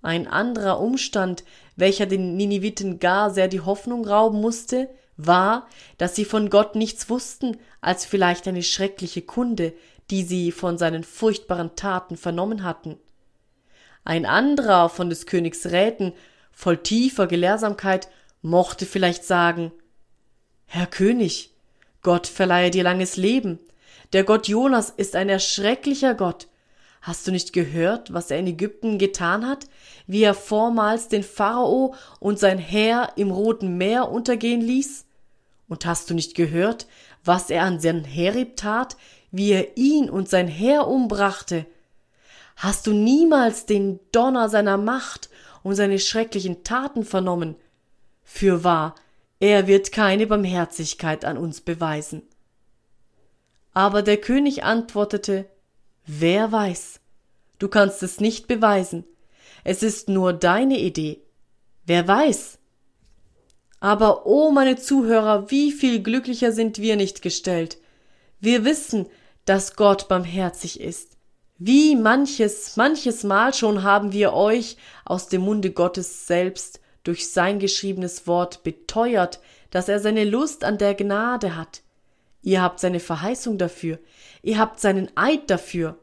[0.01, 1.43] Ein anderer Umstand,
[1.75, 7.09] welcher den Niniviten gar sehr die Hoffnung rauben musste, war, dass sie von Gott nichts
[7.09, 9.73] wussten als vielleicht eine schreckliche Kunde,
[10.09, 12.97] die sie von seinen furchtbaren Taten vernommen hatten.
[14.05, 16.13] Ein anderer von des Königs Räten,
[16.51, 18.07] voll tiefer Gelehrsamkeit,
[18.41, 19.71] mochte vielleicht sagen
[20.65, 21.51] Herr König,
[22.03, 23.59] Gott verleihe dir langes Leben.
[24.13, 26.47] Der Gott Jonas ist ein erschrecklicher Gott,
[27.01, 29.67] Hast du nicht gehört, was er in Ägypten getan hat,
[30.05, 35.05] wie er vormals den Pharao und sein Heer im Roten Meer untergehen ließ?
[35.69, 36.87] Und hast du nicht gehört,
[37.23, 38.97] was er an Senherib tat,
[39.31, 41.65] wie er ihn und sein Heer umbrachte?
[42.57, 45.29] Hast du niemals den Donner seiner Macht
[45.63, 47.55] und seine schrecklichen Taten vernommen?
[48.23, 48.95] Fürwahr,
[49.39, 52.23] er wird keine Barmherzigkeit an uns beweisen.
[53.73, 55.45] Aber der König antwortete,
[56.11, 57.01] Wer weiß?
[57.59, 59.05] Du kannst es nicht beweisen.
[59.63, 61.21] Es ist nur deine Idee.
[61.85, 62.57] Wer weiß?
[63.79, 67.77] Aber, oh meine Zuhörer, wie viel glücklicher sind wir nicht gestellt.
[68.39, 69.05] Wir wissen,
[69.45, 71.15] dass Gott barmherzig ist.
[71.59, 77.59] Wie manches, manches Mal schon haben wir euch aus dem Munde Gottes selbst durch sein
[77.59, 81.83] geschriebenes Wort beteuert, dass er seine Lust an der Gnade hat.
[82.41, 83.99] Ihr habt seine Verheißung dafür.
[84.41, 85.97] Ihr habt seinen Eid dafür.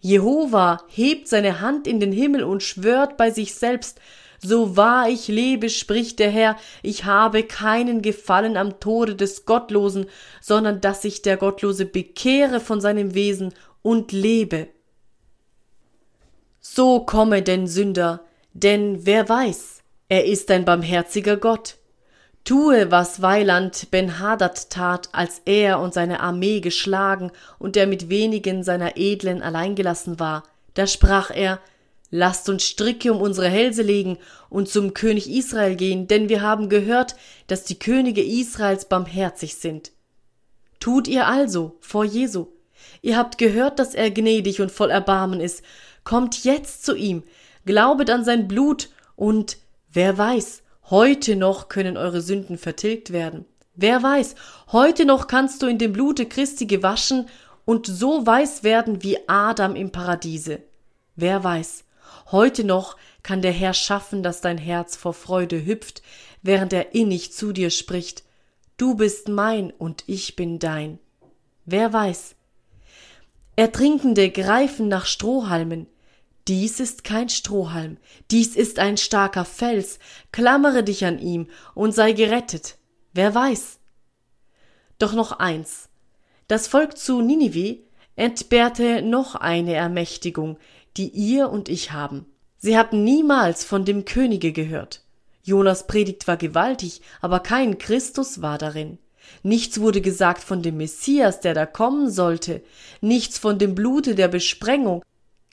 [0.00, 4.00] Jehova hebt seine Hand in den Himmel und schwört bei sich selbst,
[4.38, 10.06] so wahr ich lebe, spricht der Herr, ich habe keinen Gefallen am Tode des Gottlosen,
[10.42, 14.68] sondern dass sich der Gottlose bekehre von seinem Wesen und lebe.
[16.60, 21.78] So komme denn Sünder, denn wer weiß, er ist ein barmherziger Gott.
[22.44, 28.62] Tue, was Weiland Ben-Hadad tat, als er und seine Armee geschlagen und er mit wenigen
[28.62, 30.44] seiner Edlen alleingelassen war.
[30.74, 31.60] Da sprach er,
[32.16, 36.68] Lasst uns Stricke um unsere Hälse legen und zum König Israel gehen, denn wir haben
[36.68, 37.16] gehört,
[37.48, 39.90] dass die Könige Israels barmherzig sind.
[40.78, 42.46] Tut ihr also vor Jesu.
[43.02, 45.64] Ihr habt gehört, dass er gnädig und voll Erbarmen ist.
[46.04, 47.24] Kommt jetzt zu ihm,
[47.64, 49.56] glaubet an sein Blut und
[49.90, 53.46] wer weiß, Heute noch können eure Sünden vertilgt werden.
[53.74, 54.34] Wer weiß,
[54.70, 57.26] heute noch kannst du in dem Blute Christi gewaschen
[57.64, 60.62] und so weiß werden wie Adam im Paradiese.
[61.16, 61.84] Wer weiß,
[62.30, 66.02] heute noch kann der Herr schaffen, dass dein Herz vor Freude hüpft,
[66.42, 68.22] während er innig zu dir spricht.
[68.76, 70.98] Du bist mein und ich bin dein.
[71.64, 72.34] Wer weiß.
[73.56, 75.86] Ertrinkende greifen nach Strohhalmen,
[76.48, 77.96] dies ist kein Strohhalm,
[78.30, 79.98] dies ist ein starker Fels,
[80.32, 82.76] klammere dich an ihm und sei gerettet.
[83.12, 83.78] Wer weiß?
[84.98, 85.88] Doch noch eins.
[86.48, 87.78] Das Volk zu Ninive
[88.16, 90.58] entbehrte noch eine Ermächtigung,
[90.96, 92.26] die ihr und ich haben.
[92.58, 95.02] Sie hatten niemals von dem Könige gehört.
[95.42, 98.98] Jonas Predigt war gewaltig, aber kein Christus war darin.
[99.42, 102.62] Nichts wurde gesagt von dem Messias, der da kommen sollte,
[103.00, 105.02] nichts von dem Blute der Besprengung,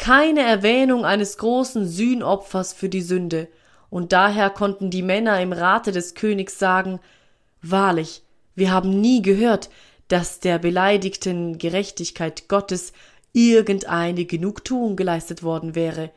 [0.02, 3.48] keine Erwähnung eines großen Sühnopfers für die Sünde,
[3.92, 7.00] und daher konnten die Männer im Rate des Königs sagen
[7.62, 8.24] Wahrlich,
[8.56, 9.70] wir haben nie gehört,
[10.08, 12.94] dass der beleidigten Gerechtigkeit Gottes
[13.32, 16.10] irgendeine Genugtuung geleistet worden wäre.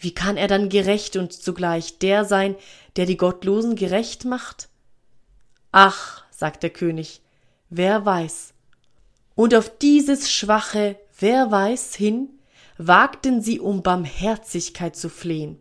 [0.00, 2.56] Wie kann er dann gerecht und zugleich der sein,
[2.96, 4.68] der die Gottlosen gerecht macht?
[5.70, 7.20] Ach, sagt der König,
[7.68, 8.54] wer weiß.
[9.36, 12.30] Und auf dieses schwache Wer weiß hin,
[12.86, 15.58] wagten sie um Barmherzigkeit zu flehen.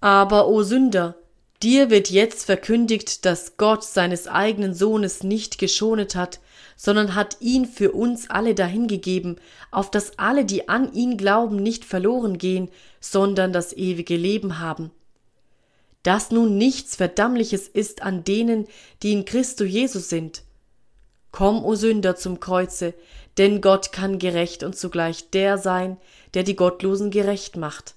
[0.00, 1.16] Aber, o Sünder,
[1.62, 6.38] dir wird jetzt verkündigt, dass Gott seines eigenen Sohnes nicht geschonet hat,
[6.76, 9.40] sondern hat ihn für uns alle dahingegeben,
[9.72, 12.68] auf dass alle, die an ihn glauben, nicht verloren gehen,
[13.00, 14.92] sondern das ewige Leben haben.
[16.04, 18.68] Dass nun nichts Verdammliches ist an denen,
[19.02, 20.42] die in Christo Jesus sind.
[21.32, 22.94] Komm, o Sünder, zum Kreuze,
[23.38, 25.96] denn Gott kann gerecht und zugleich der sein,
[26.34, 27.94] der die Gottlosen gerecht macht.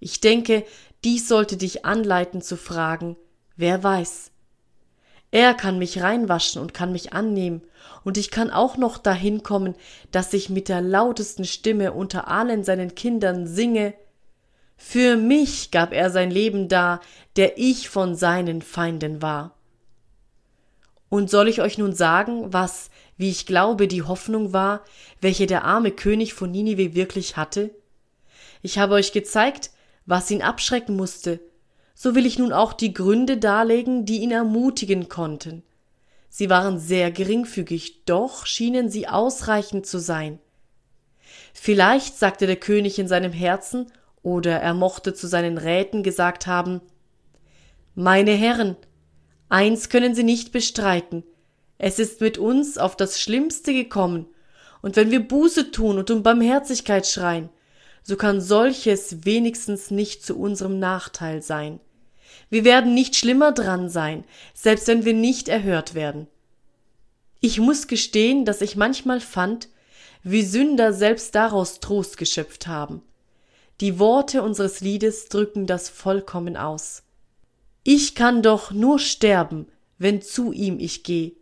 [0.00, 0.64] Ich denke,
[1.04, 3.16] dies sollte dich anleiten zu fragen,
[3.56, 4.30] wer weiß.
[5.30, 7.62] Er kann mich reinwaschen und kann mich annehmen,
[8.04, 9.74] und ich kann auch noch dahin kommen,
[10.10, 13.94] dass ich mit der lautesten Stimme unter allen seinen Kindern singe,
[14.80, 17.00] für mich gab er sein Leben dar,
[17.36, 19.54] der ich von seinen Feinden war.
[21.10, 24.82] Und soll ich euch nun sagen, was, wie ich glaube, die Hoffnung war,
[25.20, 27.70] welche der arme König von Ninive wirklich hatte?
[28.62, 29.70] Ich habe euch gezeigt,
[30.06, 31.40] was ihn abschrecken musste,
[31.94, 35.62] so will ich nun auch die Gründe darlegen, die ihn ermutigen konnten.
[36.30, 40.38] Sie waren sehr geringfügig, doch schienen sie ausreichend zu sein.
[41.52, 46.80] Vielleicht sagte der König in seinem Herzen, oder er mochte zu seinen Räten gesagt haben
[47.94, 48.76] Meine Herren,
[49.48, 51.24] Eins können Sie nicht bestreiten.
[51.78, 54.26] Es ist mit uns auf das Schlimmste gekommen,
[54.82, 57.48] und wenn wir Buße tun und um Barmherzigkeit schreien,
[58.02, 61.80] so kann solches wenigstens nicht zu unserem Nachteil sein.
[62.50, 66.26] Wir werden nicht schlimmer dran sein, selbst wenn wir nicht erhört werden.
[67.40, 69.68] Ich muss gestehen, dass ich manchmal fand,
[70.22, 73.02] wie Sünder selbst daraus Trost geschöpft haben.
[73.80, 77.02] Die Worte unseres Liedes drücken das vollkommen aus.
[77.84, 79.66] Ich kann doch nur sterben,
[79.98, 81.36] wenn zu ihm ich geh,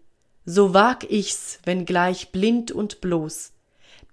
[0.47, 3.53] so wag ich's, wenn gleich blind und bloß.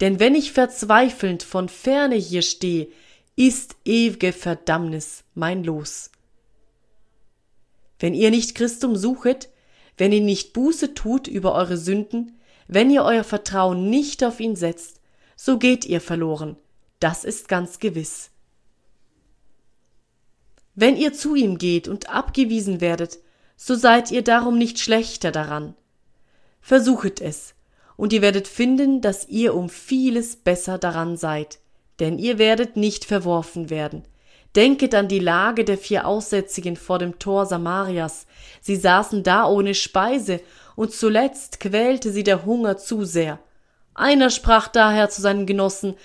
[0.01, 2.89] Denn wenn ich verzweifelnd von ferne hier steh,
[3.35, 6.09] ist ew'ge Verdammnis mein Los.
[7.99, 9.49] Wenn ihr nicht Christum suchet,
[9.97, 14.55] wenn ihr nicht Buße tut über eure Sünden, wenn ihr euer Vertrauen nicht auf ihn
[14.55, 14.99] setzt,
[15.35, 16.57] so geht ihr verloren,
[16.99, 18.31] das ist ganz gewiss.
[20.73, 23.19] Wenn ihr zu ihm geht und abgewiesen werdet,
[23.55, 25.75] so seid ihr darum nicht schlechter daran.
[26.65, 27.55] Versuchet es,
[27.97, 31.59] und ihr werdet finden, dass ihr um vieles besser daran seid,
[31.99, 34.03] denn ihr werdet nicht verworfen werden.
[34.55, 38.27] Denket an die Lage der vier Aussätzigen vor dem Tor Samarias.
[38.61, 40.39] Sie saßen da ohne Speise,
[40.77, 43.39] und zuletzt quälte sie der Hunger zu sehr.
[43.93, 45.95] Einer sprach daher zu seinen Genossen,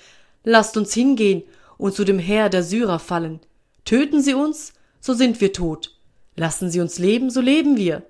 [0.43, 1.43] Lasst uns hingehen
[1.77, 3.39] und zu dem Heer der Syrer fallen.
[3.85, 5.97] Töten Sie uns, so sind wir tot.
[6.35, 8.03] Lassen Sie uns leben, so leben wir.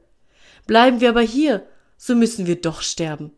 [0.67, 1.65] Bleiben wir aber hier,
[2.01, 3.33] so müssen wir doch sterben.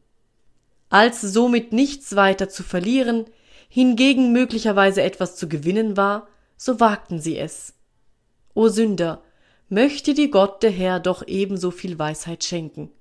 [0.90, 3.26] Als somit nichts weiter zu verlieren,
[3.68, 7.74] hingegen möglicherweise etwas zu gewinnen war, so wagten sie es.
[8.54, 9.24] O Sünder,
[9.68, 12.92] möchte dir Gott der Herr doch ebenso viel Weisheit schenken.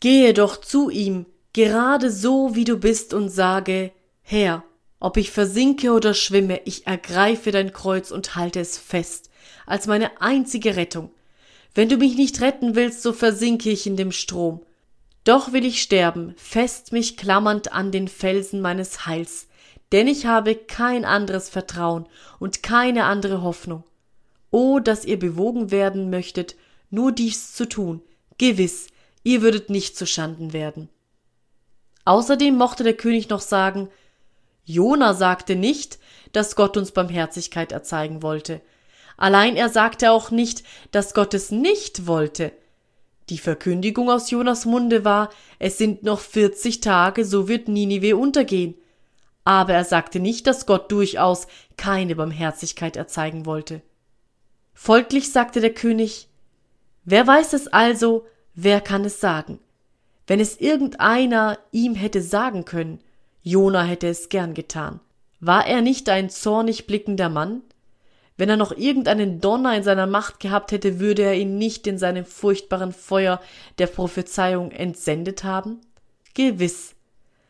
[0.00, 3.90] Gehe doch zu ihm, gerade so wie du bist, und sage,
[4.22, 4.62] Herr,
[5.00, 9.30] ob ich versinke oder schwimme, ich ergreife dein Kreuz und halte es fest,
[9.66, 11.10] als meine einzige Rettung.
[11.78, 14.66] Wenn du mich nicht retten willst, so versinke ich in dem Strom.
[15.22, 19.46] Doch will ich sterben, fest mich klammernd an den Felsen meines Heils,
[19.92, 22.08] denn ich habe kein anderes Vertrauen
[22.40, 23.84] und keine andere Hoffnung.
[24.50, 26.56] O, dass ihr bewogen werden möchtet,
[26.90, 28.02] nur dies zu tun,
[28.38, 28.88] gewiss,
[29.22, 30.88] ihr würdet nicht zu Schanden werden.
[32.04, 33.88] Außerdem mochte der König noch sagen,
[34.64, 36.00] Jona sagte nicht,
[36.32, 38.62] dass Gott uns Barmherzigkeit erzeigen wollte.
[39.18, 42.52] Allein er sagte auch nicht, dass Gott es nicht wollte.
[43.28, 45.28] Die Verkündigung aus Jonas Munde war,
[45.58, 48.74] es sind noch vierzig Tage, so wird Ninive untergehen.
[49.44, 53.82] Aber er sagte nicht, dass Gott durchaus keine Barmherzigkeit erzeigen wollte.
[54.72, 56.28] Folglich sagte der König,
[57.04, 59.58] Wer weiß es also, wer kann es sagen?
[60.26, 63.00] Wenn es irgendeiner ihm hätte sagen können,
[63.42, 65.00] Jona hätte es gern getan.
[65.40, 67.62] War er nicht ein zornig blickender Mann?
[68.38, 71.98] Wenn er noch irgendeinen Donner in seiner Macht gehabt hätte, würde er ihn nicht in
[71.98, 73.40] seinem furchtbaren Feuer
[73.78, 75.80] der Prophezeiung entsendet haben?
[76.34, 76.94] Gewiss,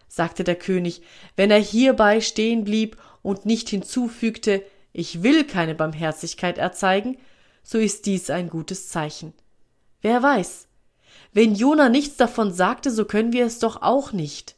[0.09, 1.03] sagte der König,
[1.36, 4.64] wenn er hierbei stehen blieb und nicht hinzufügte,
[4.95, 7.18] ich will keine Barmherzigkeit erzeigen,
[7.62, 9.34] so ist dies ein gutes Zeichen.
[10.01, 10.68] Wer weiß,
[11.34, 14.57] wenn Jona nichts davon sagte, so können wir es doch auch nicht.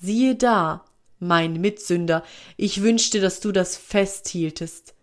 [0.00, 0.84] Siehe da,
[1.20, 2.24] mein Mitsünder,
[2.56, 4.94] ich wünschte, dass du das festhieltest.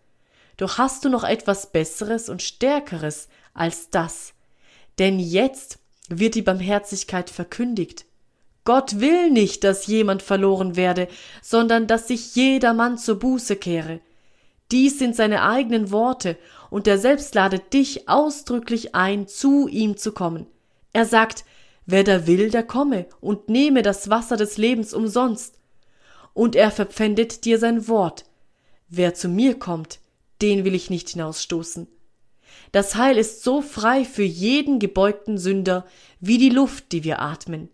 [0.56, 4.32] Doch hast du noch etwas Besseres und Stärkeres als das.
[4.98, 5.78] Denn jetzt,
[6.08, 8.06] wird die Barmherzigkeit verkündigt.
[8.64, 11.08] Gott will nicht, dass jemand verloren werde,
[11.42, 14.00] sondern dass sich jedermann zur Buße kehre.
[14.72, 16.36] Dies sind seine eigenen Worte,
[16.68, 20.46] und er selbst ladet dich ausdrücklich ein, zu ihm zu kommen.
[20.92, 21.44] Er sagt,
[21.86, 25.60] wer da will, der komme und nehme das Wasser des Lebens umsonst.
[26.34, 28.24] Und er verpfändet dir sein Wort.
[28.88, 30.00] Wer zu mir kommt,
[30.42, 31.88] den will ich nicht hinausstoßen.
[32.72, 35.86] Das Heil ist so frei für jeden gebeugten Sünder
[36.20, 37.68] wie die Luft, die wir atmen.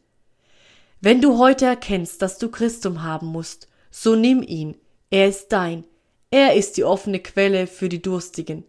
[1.00, 4.76] Wenn du heute erkennst, dass du Christum haben musst, so nimm ihn,
[5.10, 5.84] er ist dein,
[6.30, 8.64] er ist die offene Quelle für die Durstigen.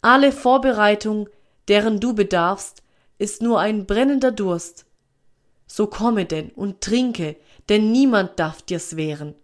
[0.00, 1.28] Alle Vorbereitung,
[1.68, 2.82] deren du bedarfst,
[3.18, 4.86] ist nur ein brennender Durst.
[5.66, 7.36] So komme denn und trinke,
[7.68, 9.34] denn niemand darf dir's wehren.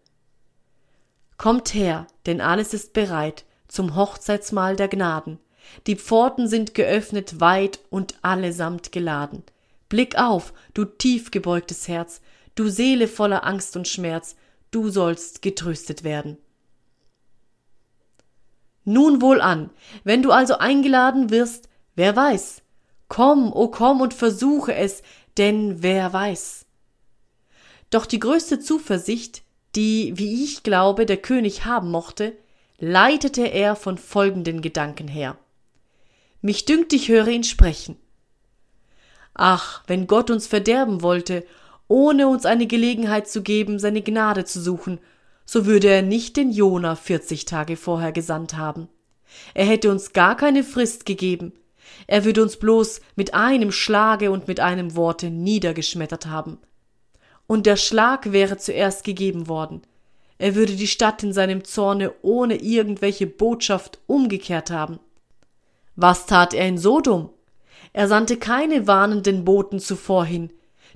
[1.36, 5.38] Kommt her, denn alles ist bereit zum Hochzeitsmahl der Gnaden.
[5.86, 9.42] Die Pforten sind geöffnet weit und allesamt geladen.
[9.88, 12.20] Blick auf, du tief gebeugtes Herz,
[12.54, 14.36] du Seele voller Angst und Schmerz,
[14.70, 16.36] du sollst getröstet werden.
[18.84, 19.70] Nun wohl an,
[20.04, 22.62] wenn du also eingeladen wirst, wer weiß,
[23.08, 25.02] komm, o oh komm und versuche es,
[25.36, 26.66] denn wer weiß.
[27.90, 29.42] Doch die größte Zuversicht,
[29.74, 32.36] die, wie ich glaube, der König haben mochte,
[32.80, 35.36] leitete er von folgenden Gedanken her.
[36.40, 37.96] Mich dünkt, ich höre ihn sprechen.
[39.34, 41.46] Ach, wenn Gott uns verderben wollte,
[41.88, 44.98] ohne uns eine Gelegenheit zu geben, seine Gnade zu suchen,
[45.44, 48.88] so würde er nicht den Jona vierzig Tage vorher gesandt haben.
[49.52, 51.52] Er hätte uns gar keine Frist gegeben.
[52.06, 56.58] Er würde uns bloß mit einem Schlage und mit einem Worte niedergeschmettert haben.
[57.46, 59.82] Und der Schlag wäre zuerst gegeben worden.
[60.40, 64.98] Er würde die Stadt in seinem Zorne ohne irgendwelche Botschaft umgekehrt haben.
[65.96, 67.28] Was tat er in Sodom?
[67.92, 70.50] Er sandte keine warnenden Boten zuvor hin.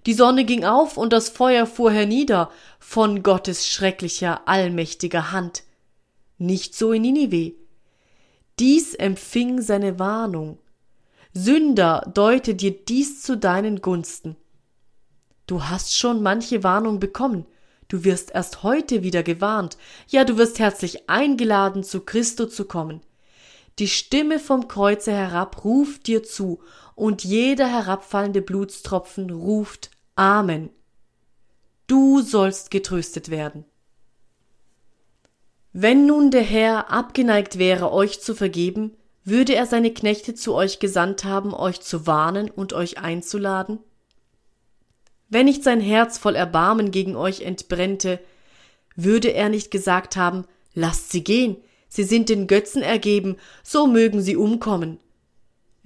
[0.06, 5.64] Die Sonne ging auf und das Feuer fuhr hernieder von Gottes schrecklicher, allmächtiger Hand.
[6.38, 7.52] Nicht so in Ninive.
[8.58, 10.58] Dies empfing seine Warnung.
[11.34, 14.36] Sünder, deute dir dies zu deinen Gunsten.
[15.46, 17.44] Du hast schon manche Warnung bekommen.
[17.94, 19.78] Du wirst erst heute wieder gewarnt.
[20.08, 23.02] Ja, du wirst herzlich eingeladen, zu Christo zu kommen.
[23.78, 26.58] Die Stimme vom Kreuze herab ruft dir zu,
[26.96, 30.70] und jeder herabfallende Blutstropfen ruft Amen.
[31.86, 33.64] Du sollst getröstet werden.
[35.72, 40.80] Wenn nun der Herr abgeneigt wäre, euch zu vergeben, würde er seine Knechte zu euch
[40.80, 43.78] gesandt haben, euch zu warnen und euch einzuladen?
[45.28, 48.20] Wenn nicht sein Herz voll Erbarmen gegen euch entbrennte,
[48.96, 50.44] würde er nicht gesagt haben,
[50.74, 51.56] lasst sie gehen,
[51.88, 54.98] sie sind den Götzen ergeben, so mögen sie umkommen.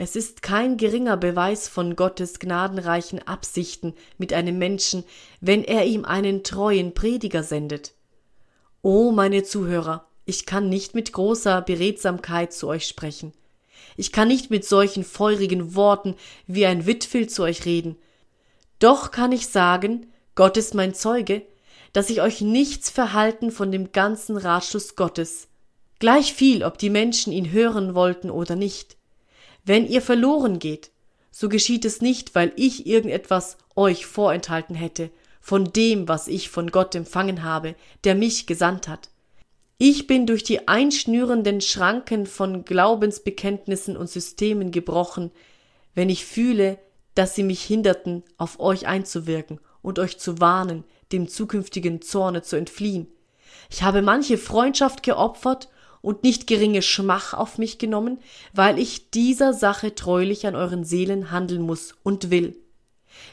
[0.00, 5.02] Es ist kein geringer Beweis von Gottes gnadenreichen Absichten mit einem Menschen,
[5.40, 7.94] wenn er ihm einen treuen Prediger sendet.
[8.80, 13.32] O meine Zuhörer, ich kann nicht mit großer Beredsamkeit zu euch sprechen.
[13.96, 16.14] Ich kann nicht mit solchen feurigen Worten
[16.46, 17.96] wie ein Whitfield zu euch reden.
[18.78, 21.42] Doch kann ich sagen, Gott ist mein Zeuge,
[21.92, 25.48] dass ich euch nichts verhalten von dem ganzen Ratschluss Gottes,
[25.98, 28.96] Gleich viel, ob die Menschen ihn hören wollten oder nicht.
[29.64, 30.90] Wenn ihr verloren geht,
[31.32, 35.10] so geschieht es nicht, weil ich irgendetwas euch vorenthalten hätte,
[35.40, 37.74] von dem, was ich von Gott empfangen habe,
[38.04, 39.10] der mich gesandt hat.
[39.76, 45.30] Ich bin durch die einschnürenden Schranken von Glaubensbekenntnissen und Systemen gebrochen,
[45.94, 46.78] wenn ich fühle,
[47.18, 52.54] dass sie mich hinderten, auf euch einzuwirken und euch zu warnen, dem zukünftigen Zorne zu
[52.54, 53.08] entfliehen.
[53.70, 55.68] Ich habe manche Freundschaft geopfert
[56.00, 58.20] und nicht geringe Schmach auf mich genommen,
[58.52, 62.56] weil ich dieser Sache treulich an euren Seelen handeln muss und will.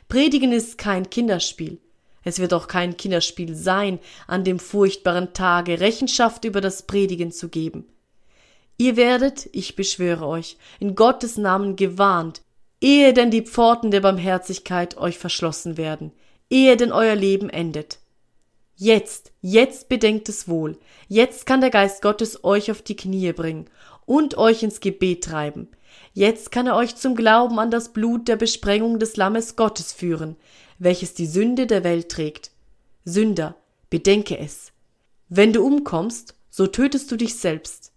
[0.10, 1.80] Predigen ist kein Kinderspiel.
[2.24, 7.50] Es wird auch kein Kinderspiel sein, an dem furchtbaren Tage Rechenschaft über das Predigen zu
[7.50, 7.86] geben.
[8.78, 12.42] Ihr werdet, ich beschwöre euch, in Gottes Namen gewarnt,
[12.86, 16.12] ehe denn die Pforten der Barmherzigkeit euch verschlossen werden,
[16.52, 17.98] ehe denn euer Leben endet.
[18.76, 20.78] Jetzt, jetzt bedenkt es wohl,
[21.08, 23.66] jetzt kann der Geist Gottes euch auf die Knie bringen
[24.06, 25.68] und euch ins Gebet treiben.
[26.14, 30.36] Jetzt kann er euch zum Glauben an das Blut der Besprengung des Lammes Gottes führen,
[30.78, 32.52] welches die Sünde der Welt trägt.
[33.04, 33.56] Sünder,
[33.90, 34.74] bedenke es.
[35.28, 37.94] Wenn du umkommst, so tötest du dich selbst.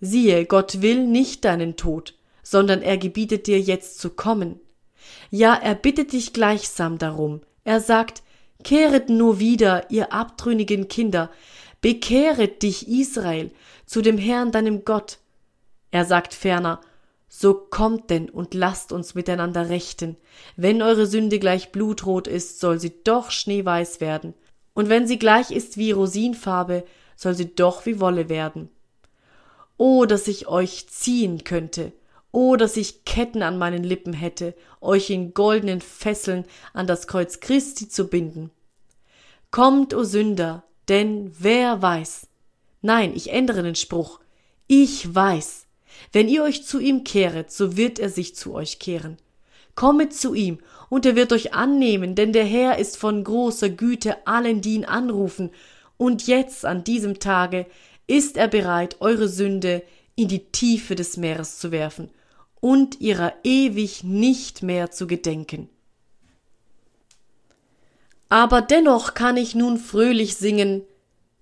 [0.00, 2.14] Siehe, Gott will nicht deinen Tod,
[2.52, 4.60] sondern er gebietet dir jetzt zu kommen.
[5.30, 7.40] Ja, er bittet dich gleichsam darum.
[7.64, 8.22] Er sagt,
[8.62, 11.30] Kehret nur wieder, ihr abtrünnigen Kinder,
[11.80, 13.50] bekehret dich, Israel,
[13.86, 15.18] zu dem Herrn deinem Gott.
[15.92, 16.82] Er sagt ferner,
[17.26, 20.18] So kommt denn und lasst uns miteinander rechten.
[20.54, 24.34] Wenn eure Sünde gleich blutrot ist, soll sie doch schneeweiß werden.
[24.74, 26.84] Und wenn sie gleich ist wie Rosinfarbe,
[27.16, 28.68] soll sie doch wie Wolle werden.
[29.78, 31.92] Oh, dass ich euch ziehen könnte.
[32.34, 37.40] Oh, dass ich Ketten an meinen Lippen hätte, euch in goldenen Fesseln an das Kreuz
[37.40, 38.50] Christi zu binden.
[39.50, 42.26] Kommt, o oh Sünder, denn wer weiß?
[42.80, 44.18] Nein, ich ändere den Spruch.
[44.66, 45.66] Ich weiß.
[46.10, 49.18] Wenn ihr euch zu ihm kehret, so wird er sich zu euch kehren.
[49.74, 50.58] Kommet zu ihm,
[50.88, 54.86] und er wird euch annehmen, denn der Herr ist von großer Güte allen, die ihn
[54.86, 55.50] anrufen,
[55.98, 57.66] und jetzt an diesem Tage
[58.06, 59.82] ist er bereit, eure Sünde
[60.16, 62.10] in die Tiefe des Meeres zu werfen
[62.62, 65.68] und ihrer ewig nicht mehr zu gedenken.
[68.30, 70.84] Aber dennoch kann ich nun fröhlich singen,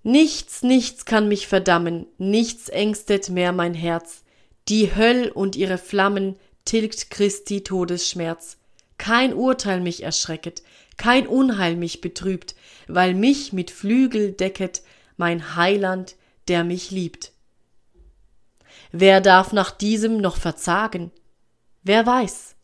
[0.03, 4.23] Nichts, nichts kann mich verdammen, nichts ängstet mehr mein Herz,
[4.67, 8.57] die Höll und ihre Flammen tilgt Christi Todesschmerz.
[8.97, 10.63] Kein Urteil mich erschrecket,
[10.97, 12.55] kein Unheil mich betrübt,
[12.87, 14.81] weil mich mit Flügel decket
[15.17, 16.15] mein Heiland,
[16.47, 17.31] der mich liebt.
[18.91, 21.11] Wer darf nach diesem noch verzagen?
[21.83, 22.55] Wer weiß?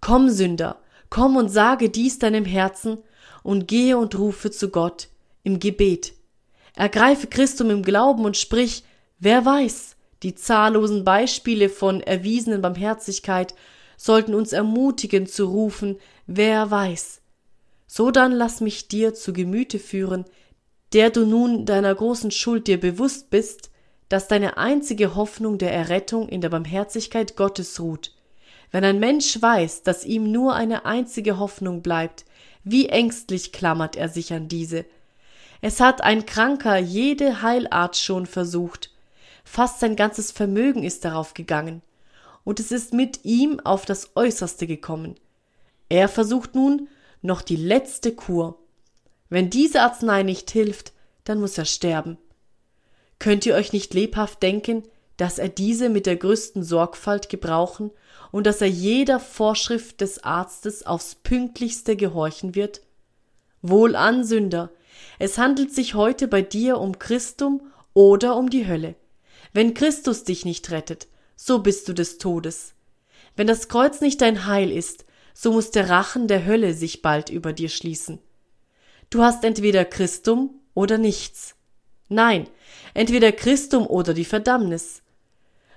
[0.00, 0.80] Komm, Sünder,
[1.10, 2.98] komm und sage dies deinem Herzen
[3.42, 5.08] und gehe und rufe zu Gott
[5.42, 6.14] im Gebet.
[6.74, 8.84] Ergreife Christum im Glauben und sprich,
[9.18, 13.54] wer weiß, die zahllosen Beispiele von erwiesenen Barmherzigkeit
[13.96, 17.20] sollten uns ermutigen zu rufen, wer weiß.
[17.86, 20.24] So dann lass mich dir zu Gemüte führen,
[20.92, 23.69] der du nun deiner großen Schuld dir bewusst bist,
[24.10, 28.12] dass deine einzige Hoffnung der Errettung in der Barmherzigkeit Gottes ruht.
[28.70, 32.26] Wenn ein Mensch weiß, dass ihm nur eine einzige Hoffnung bleibt,
[32.62, 34.84] wie ängstlich klammert er sich an diese.
[35.62, 38.90] Es hat ein Kranker jede Heilart schon versucht,
[39.44, 41.82] Fast sein ganzes Vermögen ist darauf gegangen.
[42.44, 45.16] Und es ist mit ihm auf das Äußerste gekommen.
[45.88, 46.88] Er versucht nun
[47.20, 48.58] noch die letzte Kur.
[49.28, 50.92] Wenn diese Arznei nicht hilft,
[51.24, 52.16] dann muss er sterben.
[53.20, 54.82] Könnt ihr euch nicht lebhaft denken,
[55.16, 57.90] dass er diese mit der größten Sorgfalt gebrauchen
[58.32, 62.80] und dass er jeder Vorschrift des Arztes aufs pünktlichste gehorchen wird?
[63.60, 64.70] Wohlan, Sünder,
[65.18, 67.60] es handelt sich heute bei dir um Christum
[67.92, 68.94] oder um die Hölle.
[69.52, 71.06] Wenn Christus dich nicht rettet,
[71.36, 72.72] so bist du des Todes.
[73.36, 75.04] Wenn das Kreuz nicht dein Heil ist,
[75.34, 78.18] so muss der Rachen der Hölle sich bald über dir schließen.
[79.10, 81.56] Du hast entweder Christum oder nichts.
[82.12, 82.48] Nein,
[82.92, 85.02] entweder Christum oder die Verdammnis.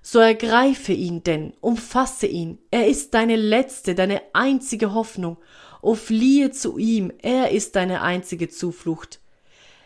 [0.02, 5.38] So ergreife ihn denn, umfasse ihn, er ist deine letzte, deine einzige Hoffnung,
[5.84, 9.20] o fliehe zu ihm, er ist deine einzige Zuflucht.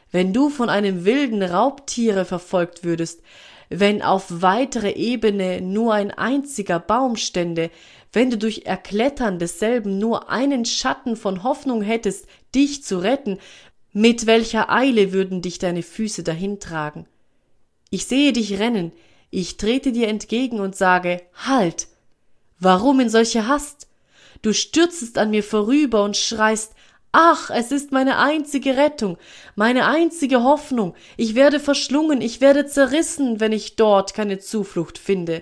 [0.10, 3.22] Wenn du von einem wilden Raubtiere verfolgt würdest,
[3.70, 7.70] wenn auf weitere Ebene nur ein einziger Baum stände,
[8.14, 12.26] wenn du durch Erklettern desselben nur einen Schatten von Hoffnung hättest,
[12.56, 13.38] dich zu retten,
[13.98, 17.08] mit welcher Eile würden dich deine Füße dahintragen?
[17.90, 18.92] Ich sehe dich rennen,
[19.32, 21.88] ich trete dir entgegen und sage, Halt!
[22.60, 23.88] Warum in solcher Hast?
[24.44, 26.74] Du stürzest an mir vorüber und schreist,
[27.12, 29.18] Ach, es ist meine einzige Rettung,
[29.56, 30.94] meine einzige Hoffnung.
[31.16, 35.42] Ich werde verschlungen, ich werde zerrissen, wenn ich dort keine Zuflucht finde.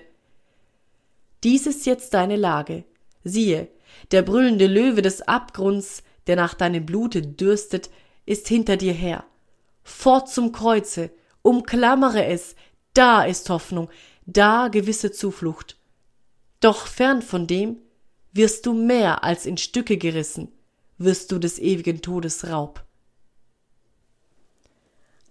[1.44, 2.84] Dies ist jetzt deine Lage.
[3.22, 3.68] Siehe,
[4.12, 7.90] der brüllende Löwe des Abgrunds, der nach deinem Blute dürstet,
[8.26, 9.24] ist hinter dir her.
[9.82, 11.10] Fort zum Kreuze,
[11.42, 12.56] umklammere es,
[12.92, 13.88] da ist Hoffnung,
[14.26, 15.76] da gewisse Zuflucht.
[16.60, 17.78] Doch fern von dem
[18.32, 20.52] wirst du mehr als in Stücke gerissen
[20.98, 22.84] wirst du des ewigen Todes Raub.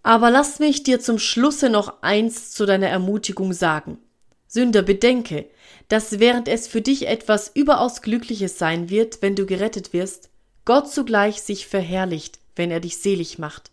[0.03, 3.97] Aber lass mich dir zum Schlusse noch eins zu deiner Ermutigung sagen.
[4.47, 5.49] Sünder, bedenke,
[5.87, 10.29] dass während es für dich etwas überaus Glückliches sein wird, wenn du gerettet wirst,
[10.63, 13.71] Gott zugleich sich verherrlicht, wenn er dich selig macht.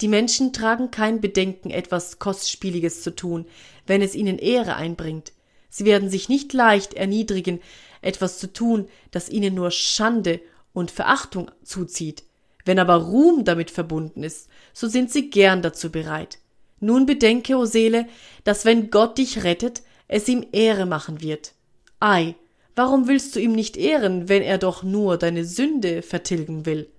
[0.00, 3.46] Die Menschen tragen kein Bedenken, etwas Kostspieliges zu tun,
[3.86, 5.32] wenn es ihnen Ehre einbringt.
[5.68, 7.60] Sie werden sich nicht leicht erniedrigen,
[8.00, 10.40] etwas zu tun, das ihnen nur Schande
[10.72, 12.24] und Verachtung zuzieht.
[12.64, 16.38] Wenn aber Ruhm damit verbunden ist, so sind sie gern dazu bereit.
[16.80, 18.06] Nun bedenke, o Seele,
[18.44, 21.52] dass wenn Gott dich rettet, es ihm Ehre machen wird.
[22.00, 22.34] Ei,
[22.74, 26.90] warum willst du ihm nicht ehren, wenn er doch nur deine Sünde vertilgen will?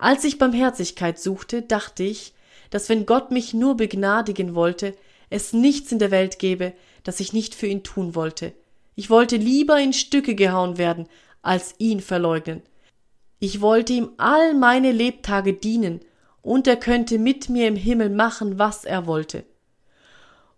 [0.00, 2.32] Als ich Barmherzigkeit suchte, dachte ich,
[2.70, 4.94] dass wenn Gott mich nur begnadigen wollte,
[5.28, 6.72] es nichts in der Welt gäbe,
[7.04, 8.54] das ich nicht für ihn tun wollte.
[8.94, 11.06] Ich wollte lieber in Stücke gehauen werden,
[11.42, 12.62] als ihn verleugnen.
[13.40, 16.00] Ich wollte ihm all meine Lebtage dienen,
[16.40, 19.44] und er könnte mit mir im Himmel machen, was er wollte.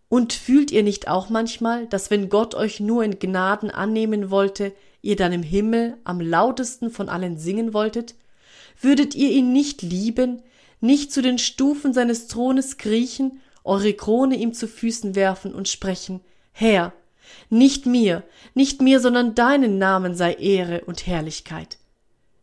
[0.09, 4.73] Und fühlt ihr nicht auch manchmal, dass wenn Gott euch nur in Gnaden annehmen wollte,
[5.01, 8.15] ihr dann im Himmel am lautesten von allen singen wolltet?
[8.81, 10.43] Würdet ihr ihn nicht lieben,
[10.81, 16.21] nicht zu den Stufen seines Thrones kriechen, eure Krone ihm zu Füßen werfen und sprechen,
[16.53, 16.93] Herr,
[17.49, 21.79] nicht mir, nicht mir, sondern deinen Namen sei Ehre und Herrlichkeit.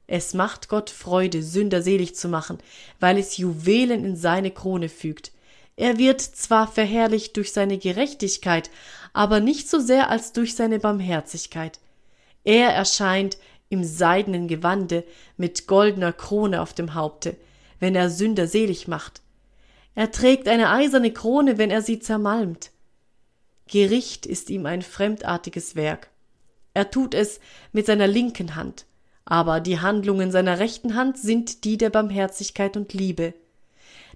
[0.07, 2.57] Es macht Gott Freude, Sünder selig zu machen,
[2.99, 5.31] weil es Juwelen in seine Krone fügt,
[5.79, 8.69] er wird zwar verherrlicht durch seine Gerechtigkeit,
[9.13, 11.79] aber nicht so sehr als durch seine Barmherzigkeit.
[12.43, 13.37] Er erscheint
[13.69, 15.03] im seidenen Gewande
[15.37, 17.37] mit goldener Krone auf dem Haupte,
[17.79, 19.21] wenn er Sünder selig macht.
[19.95, 22.71] Er trägt eine eiserne Krone, wenn er sie zermalmt.
[23.67, 26.09] Gericht ist ihm ein fremdartiges Werk.
[26.73, 27.39] Er tut es
[27.71, 28.85] mit seiner linken Hand,
[29.25, 33.33] aber die Handlungen seiner rechten Hand sind die der Barmherzigkeit und Liebe.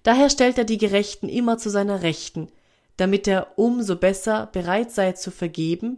[0.02, 2.50] Daher stellt er die Gerechten immer zu seiner Rechten,
[2.98, 5.98] damit er umso besser bereit sei zu vergeben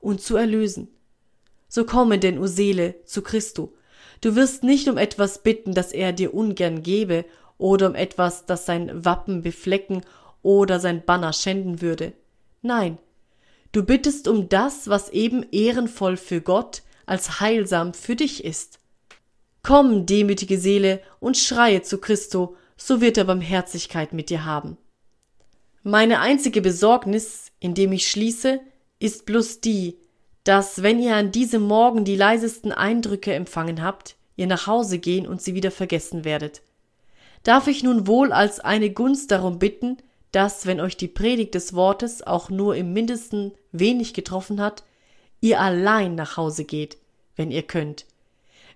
[0.00, 0.88] und zu erlösen.
[1.68, 3.74] So komme denn, o Seele, zu Christo.
[4.20, 7.24] Du wirst nicht um etwas bitten, das er dir ungern gebe,
[7.58, 10.02] oder um etwas, das sein Wappen beflecken
[10.42, 12.12] oder sein Banner schänden würde.
[12.62, 12.98] Nein,
[13.72, 18.78] du bittest um das, was eben ehrenvoll für Gott als heilsam für dich ist.
[19.62, 24.76] Komm, demütige Seele, und schreie zu Christo, so wird er Barmherzigkeit mit dir haben.
[25.82, 28.60] Meine einzige Besorgnis, indem ich schließe,
[28.98, 29.98] ist bloß die,
[30.46, 35.26] dass, wenn ihr an diesem Morgen die leisesten Eindrücke empfangen habt, ihr nach Hause gehen
[35.26, 36.62] und sie wieder vergessen werdet.
[37.42, 39.96] Darf ich nun wohl als eine Gunst darum bitten,
[40.30, 44.84] dass, wenn euch die Predigt des Wortes auch nur im mindesten wenig getroffen hat,
[45.40, 46.96] ihr allein nach Hause geht,
[47.34, 48.06] wenn ihr könnt.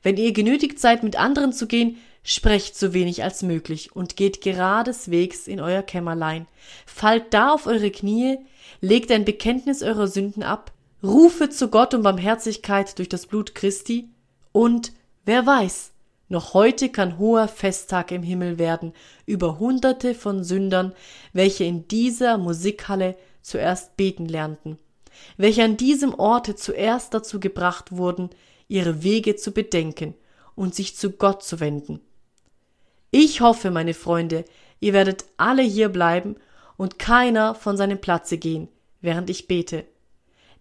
[0.03, 4.43] Wenn ihr genötigt seid, mit anderen zu gehen, Sprecht so wenig als möglich und geht
[4.43, 6.47] geradeswegs in euer Kämmerlein.
[6.85, 8.39] Fallt da auf eure Knie,
[8.83, 10.71] legt ein Bekenntnis eurer Sünden ab,
[11.03, 14.09] rufet zu Gott um Barmherzigkeit durch das Blut Christi
[14.53, 14.93] und,
[15.25, 15.93] wer weiß,
[16.29, 18.93] noch heute kann hoher Festtag im Himmel werden
[19.27, 20.93] über Hunderte von Sündern,
[21.33, 24.79] welche in dieser Musikhalle zuerst beten lernten,
[25.37, 28.31] welche an diesem Orte zuerst dazu gebracht wurden,
[28.69, 30.15] ihre Wege zu bedenken
[30.55, 32.01] und sich zu Gott zu wenden.
[33.11, 34.45] Ich hoffe, meine Freunde,
[34.79, 36.37] ihr werdet alle hier bleiben
[36.77, 38.69] und keiner von seinem Platze gehen,
[39.01, 39.85] während ich bete.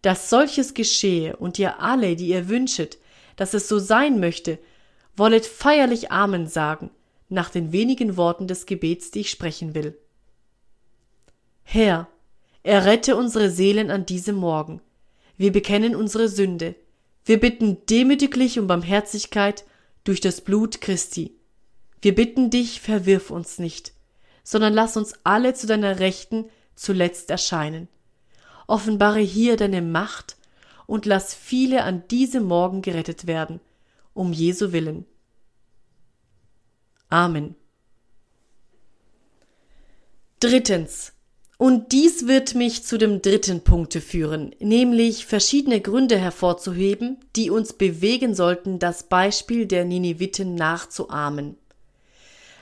[0.02, 2.98] Dass solches geschehe und ihr alle, die ihr wünschet,
[3.36, 4.60] dass es so sein möchte,
[5.16, 6.92] wollet feierlich Amen sagen,
[7.28, 9.98] nach den wenigen Worten des Gebets, die ich sprechen will.
[11.64, 12.08] Herr,
[12.64, 14.82] errette unsere Seelen an diesem Morgen.
[15.38, 16.76] Wir bekennen unsere Sünde.
[17.24, 19.66] Wir bitten demütiglich um Barmherzigkeit
[20.04, 21.36] durch das Blut Christi.
[22.02, 23.94] Wir bitten dich, verwirf uns nicht,
[24.44, 27.88] sondern lass uns alle zu deiner Rechten zuletzt erscheinen.
[28.70, 30.38] Offenbare hier deine Macht
[30.86, 33.60] und lass viele an diesem Morgen gerettet werden,
[34.14, 35.06] um Jesu willen.
[37.10, 37.56] Amen.
[40.40, 41.14] Drittens.
[41.58, 47.74] Und dies wird mich zu dem dritten Punkte führen, nämlich verschiedene Gründe hervorzuheben, die uns
[47.74, 51.58] bewegen sollten, das Beispiel der Nineviten nachzuahmen.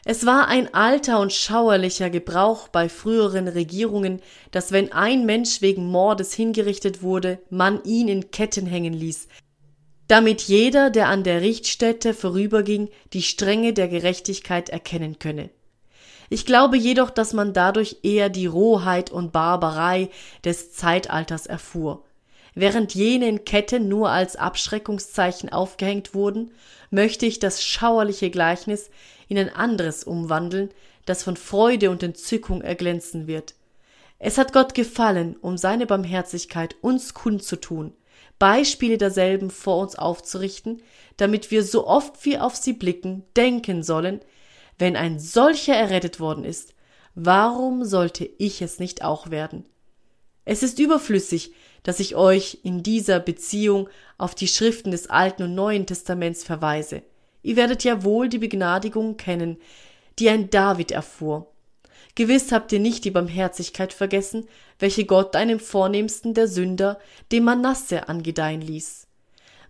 [0.09, 5.85] Es war ein alter und schauerlicher Gebrauch bei früheren Regierungen, dass wenn ein Mensch wegen
[5.85, 9.27] Mordes hingerichtet wurde, man ihn in Ketten hängen ließ,
[10.07, 15.49] damit jeder, der an der Richtstätte vorüberging, die Strenge der Gerechtigkeit erkennen könne.
[16.29, 20.07] Ich glaube jedoch, dass man dadurch eher die Rohheit und Barbarei
[20.45, 22.05] des Zeitalters erfuhr.
[22.55, 26.51] Während jene in Ketten nur als Abschreckungszeichen aufgehängt wurden,
[26.91, 28.89] möchte ich das schauerliche Gleichnis
[29.27, 30.69] in ein anderes umwandeln,
[31.05, 33.55] das von Freude und Entzückung erglänzen wird.
[34.19, 37.93] Es hat Gott gefallen, um seine Barmherzigkeit uns kundzutun,
[38.39, 40.81] Beispiele derselben vor uns aufzurichten,
[41.17, 44.21] damit wir so oft wir auf sie blicken, denken sollen,
[44.77, 46.75] wenn ein solcher errettet worden ist,
[47.15, 49.65] warum sollte ich es nicht auch werden?
[50.45, 51.53] Es ist überflüssig,
[51.83, 57.01] dass ich euch in dieser Beziehung auf die Schriften des Alten und Neuen Testaments verweise.
[57.47, 59.55] Ihr werdet ja wohl die Begnadigung kennen,
[60.19, 61.47] die ein David erfuhr.
[62.13, 66.99] Gewiss habt ihr nicht die Barmherzigkeit vergessen, welche Gott einem vornehmsten der Sünder,
[67.31, 69.07] dem Manasse, angedeihen ließ.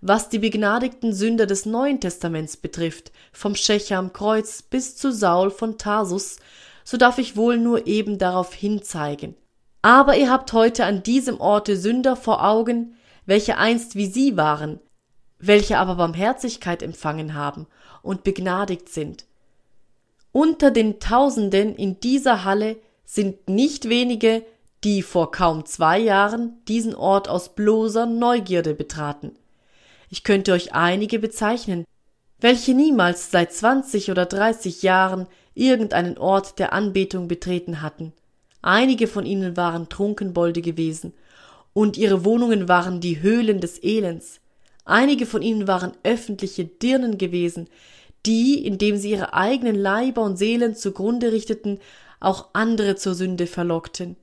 [0.02, 5.52] Was die begnadigten Sünder des Neuen Testaments betrifft, vom Schächer am Kreuz bis zu Saul
[5.52, 6.38] von Tarsus,
[6.84, 9.36] so darf ich wohl nur eben darauf hinzeigen.
[9.84, 12.96] Aber ihr habt heute an diesem Orte Sünder vor Augen,
[13.28, 14.80] welche einst wie sie waren,
[15.40, 17.68] welche aber Barmherzigkeit empfangen haben
[18.02, 19.26] und begnadigt sind.
[20.32, 24.44] Unter den Tausenden in dieser Halle sind nicht wenige,
[24.84, 29.32] die vor kaum zwei Jahren diesen Ort aus bloßer Neugierde betraten.
[30.10, 31.86] Ich könnte euch einige bezeichnen,
[32.40, 38.14] welche niemals seit zwanzig oder dreißig Jahren irgendeinen Ort der Anbetung betreten hatten.
[38.62, 41.14] Einige von ihnen waren Trunkenbolde gewesen,
[41.74, 44.40] und ihre Wohnungen waren die Höhlen des Elends.
[44.88, 47.68] Einige von ihnen waren öffentliche Dirnen gewesen,
[48.26, 51.80] die, indem sie ihre eigenen Leiber und Seelen zugrunde richteten,
[52.22, 54.16] auch andere zur Sünde verlockten.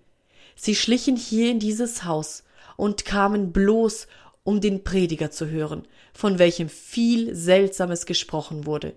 [0.57, 2.45] Sie schlichen hier in dieses Haus
[2.79, 4.07] und kamen bloß,
[4.43, 8.95] um den Prediger zu hören, von welchem viel Seltsames gesprochen wurde.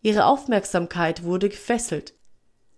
[0.00, 2.14] Ihre Aufmerksamkeit wurde gefesselt.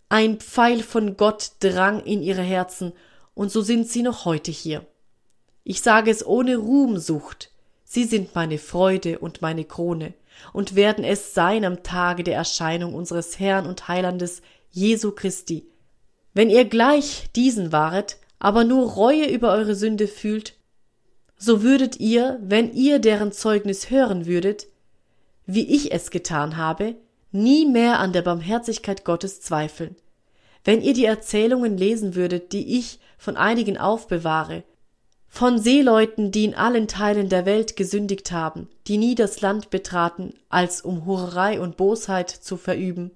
[0.08, 2.94] Ein Pfeil von Gott drang in ihre Herzen,
[3.34, 4.86] und so sind sie noch heute hier.
[5.64, 7.50] Ich sage es ohne Ruhmsucht.
[7.92, 10.14] Sie sind meine Freude und meine Krone
[10.52, 15.66] und werden es sein am Tage der Erscheinung unseres Herrn und Heilandes Jesu Christi.
[16.32, 20.54] Wenn ihr gleich diesen waret, aber nur Reue über eure Sünde fühlt,
[21.36, 24.68] so würdet ihr, wenn ihr deren Zeugnis hören würdet,
[25.46, 26.94] wie ich es getan habe,
[27.32, 29.96] nie mehr an der Barmherzigkeit Gottes zweifeln.
[30.62, 34.62] Wenn ihr die Erzählungen lesen würdet, die ich von einigen aufbewahre,
[35.30, 40.34] von Seeleuten, die in allen Teilen der Welt gesündigt haben, die nie das Land betraten,
[40.48, 43.12] als um Hurerei und Bosheit zu verüben.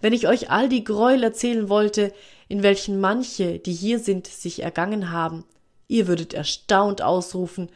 [0.00, 2.12] Wenn ich euch all die Gräuel erzählen wollte,
[2.48, 5.44] in welchen manche, die hier sind, sich ergangen haben,
[5.88, 7.70] ihr würdet erstaunt ausrufen,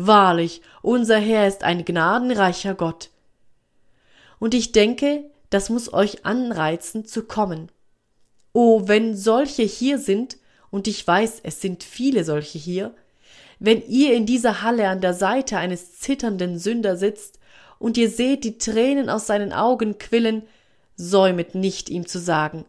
[0.00, 3.10] Wahrlich, unser Herr ist ein gnadenreicher Gott.
[4.38, 7.72] Und ich denke, das muss euch anreizen zu kommen.
[8.52, 10.38] O, wenn solche hier sind,
[10.70, 12.94] und ich weiß, es sind viele solche hier,
[13.58, 17.38] wenn ihr in dieser Halle an der Seite eines zitternden Sünder sitzt
[17.78, 20.42] und ihr seht die Tränen aus seinen Augen quillen,
[20.96, 22.64] säumet nicht ihm zu sagen.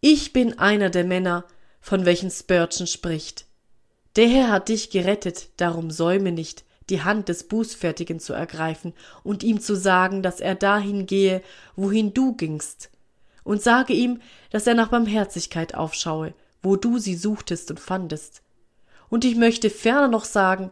[0.00, 1.44] Ich bin einer der Männer,
[1.80, 3.46] von welchen Spurgeon spricht.
[4.16, 9.42] Der Herr hat dich gerettet, darum säume nicht, die Hand des Bußfertigen zu ergreifen und
[9.42, 11.42] ihm zu sagen, dass er dahin gehe,
[11.76, 12.90] wohin du gingst.
[13.44, 14.20] Und sage ihm,
[14.50, 18.42] dass er nach Barmherzigkeit aufschaue, wo du sie suchtest und fandest.
[19.12, 20.70] Und ich möchte ferner noch sagen,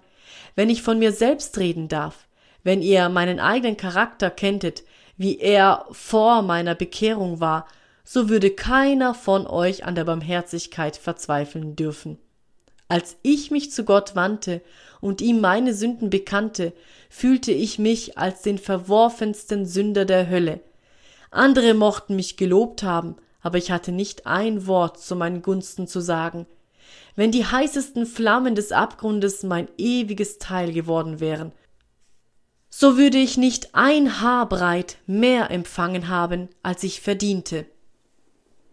[0.54, 2.26] wenn ich von mir selbst reden darf,
[2.62, 4.82] wenn ihr meinen eigenen Charakter kenntet,
[5.18, 7.68] wie er vor meiner Bekehrung war,
[8.02, 12.16] so würde keiner von euch an der Barmherzigkeit verzweifeln dürfen.
[12.88, 14.62] Als ich mich zu Gott wandte
[15.02, 16.72] und ihm meine Sünden bekannte,
[17.10, 20.60] fühlte ich mich als den verworfensten Sünder der Hölle.
[21.30, 26.00] Andere mochten mich gelobt haben, aber ich hatte nicht ein Wort zu meinen Gunsten zu
[26.00, 26.46] sagen,
[27.16, 31.52] wenn die heißesten Flammen des Abgrundes mein ewiges Teil geworden wären,
[32.70, 37.66] so würde ich nicht ein Haar breit mehr empfangen haben, als ich verdiente.